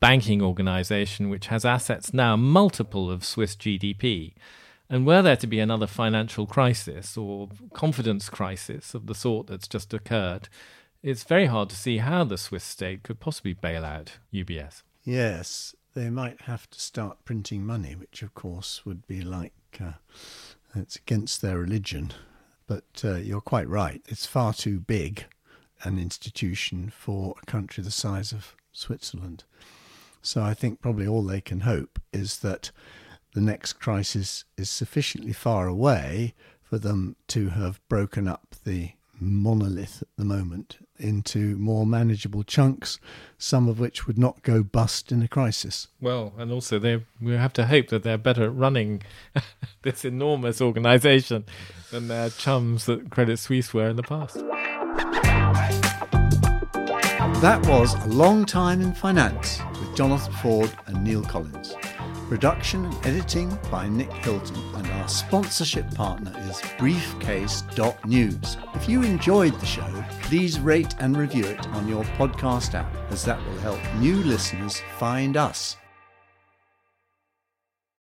banking 0.02 0.42
organization 0.42 1.30
which 1.30 1.48
has 1.48 1.64
assets 1.64 2.14
now 2.14 2.36
multiple 2.36 3.10
of 3.10 3.24
Swiss 3.24 3.56
GDP. 3.56 4.34
And 4.90 5.06
were 5.06 5.22
there 5.22 5.38
to 5.38 5.48
be 5.48 5.60
another 5.60 5.88
financial 5.88 6.46
crisis 6.46 7.16
or 7.16 7.48
confidence 7.74 8.28
crisis 8.28 8.94
of 8.94 9.06
the 9.06 9.16
sort 9.16 9.48
that's 9.48 9.70
just 9.70 9.94
occurred, 9.94 10.50
it's 11.02 11.24
very 11.24 11.46
hard 11.46 11.70
to 11.70 11.76
see 11.76 12.00
how 12.00 12.26
the 12.26 12.38
Swiss 12.38 12.66
state 12.66 13.04
could 13.04 13.20
possibly 13.22 13.54
bail 13.54 13.86
out 13.86 14.18
UBS. 14.34 14.84
Yes, 15.04 15.76
they 15.94 16.10
might 16.10 16.42
have 16.42 16.70
to 16.72 16.80
start 16.80 17.24
printing 17.24 17.66
money, 17.66 17.96
which 17.96 18.22
of 18.22 18.34
course 18.34 18.86
would 18.86 19.08
be 19.08 19.22
like 19.22 19.54
uh, 19.80 19.94
it's 20.76 20.96
against 20.96 21.42
their 21.42 21.58
religion. 21.58 22.12
But 22.68 23.02
uh, 23.04 23.16
you're 23.16 23.42
quite 23.42 23.68
right; 23.68 24.02
it's 24.08 24.26
far 24.26 24.54
too 24.54 24.80
big 24.80 25.26
an 25.84 25.98
institution 25.98 26.92
for 26.96 27.36
a 27.42 27.46
country 27.46 27.84
the 27.84 27.92
size 27.92 28.32
of 28.32 28.56
Switzerland. 28.72 29.44
So 30.22 30.42
I 30.42 30.54
think 30.54 30.82
probably 30.82 31.08
all 31.08 31.24
they 31.24 31.42
can 31.42 31.62
hope 31.62 32.00
is 32.14 32.40
that 32.40 32.72
the 33.34 33.42
next 33.42 33.74
crisis 33.74 34.46
is 34.58 34.70
sufficiently 34.70 35.34
far 35.34 35.68
away 35.68 36.34
for 36.62 36.78
them 36.78 37.16
to 37.28 37.50
have 37.50 37.80
broken 37.90 38.28
up 38.28 38.56
the 38.64 38.92
monolith 39.20 40.02
at 40.02 40.08
the 40.18 40.26
moment 40.26 40.78
into 40.98 41.56
more 41.58 41.86
manageable 41.86 42.44
chunks, 42.44 43.00
some 43.38 43.68
of 43.68 43.80
which 43.80 44.08
would 44.08 44.18
not 44.18 44.42
go 44.42 44.64
bust 44.64 45.12
in 45.12 45.22
a 45.22 45.28
crisis. 45.28 45.88
Well, 46.00 46.34
and 46.38 46.52
also 46.52 46.80
they 46.80 47.04
we 47.22 47.34
have 47.34 47.54
to 47.54 47.68
hope 47.68 47.88
that 47.90 48.04
they're 48.04 48.18
better 48.18 48.44
at 48.44 48.56
running 48.56 49.04
this 49.84 50.04
enormous 50.06 50.62
organisation 50.62 51.46
than 51.92 52.08
their 52.08 52.30
chums 52.30 52.88
at 52.90 53.10
Credit 53.10 53.38
Suisse 53.38 53.74
were 53.74 53.90
in 53.90 53.96
the 53.96 54.04
past. 54.04 54.38
That 57.42 57.66
was 57.68 57.94
A 58.06 58.08
Long 58.08 58.46
Time 58.46 58.82
in 58.82 58.94
Finance 58.94 59.60
with 59.60 59.71
Jonathan 59.96 60.34
Ford 60.36 60.72
and 60.88 61.04
Neil 61.04 61.24
Collins. 61.24 61.76
Production 62.30 62.86
and 62.86 63.06
editing 63.06 63.58
by 63.70 63.90
Nick 63.90 64.12
Hilton, 64.12 64.56
and 64.76 64.88
our 64.88 65.08
sponsorship 65.08 65.94
partner 65.94 66.34
is 66.50 66.62
Briefcase.news. 66.78 68.58
If 68.74 68.88
you 68.88 69.04
enjoyed 69.04 69.60
the 69.60 69.66
show, 69.66 70.06
please 70.24 70.60
rate 70.60 70.96
and 71.00 71.18
review 71.18 71.44
it 71.44 71.68
on 71.68 71.88
your 71.88 72.06
podcast 72.16 72.74
app, 72.74 72.96
as 73.12 73.26
that 73.26 73.46
will 73.46 73.58
help 73.60 73.80
new 73.96 74.16
listeners 74.24 74.82
find 74.98 75.36
us. 75.36 75.76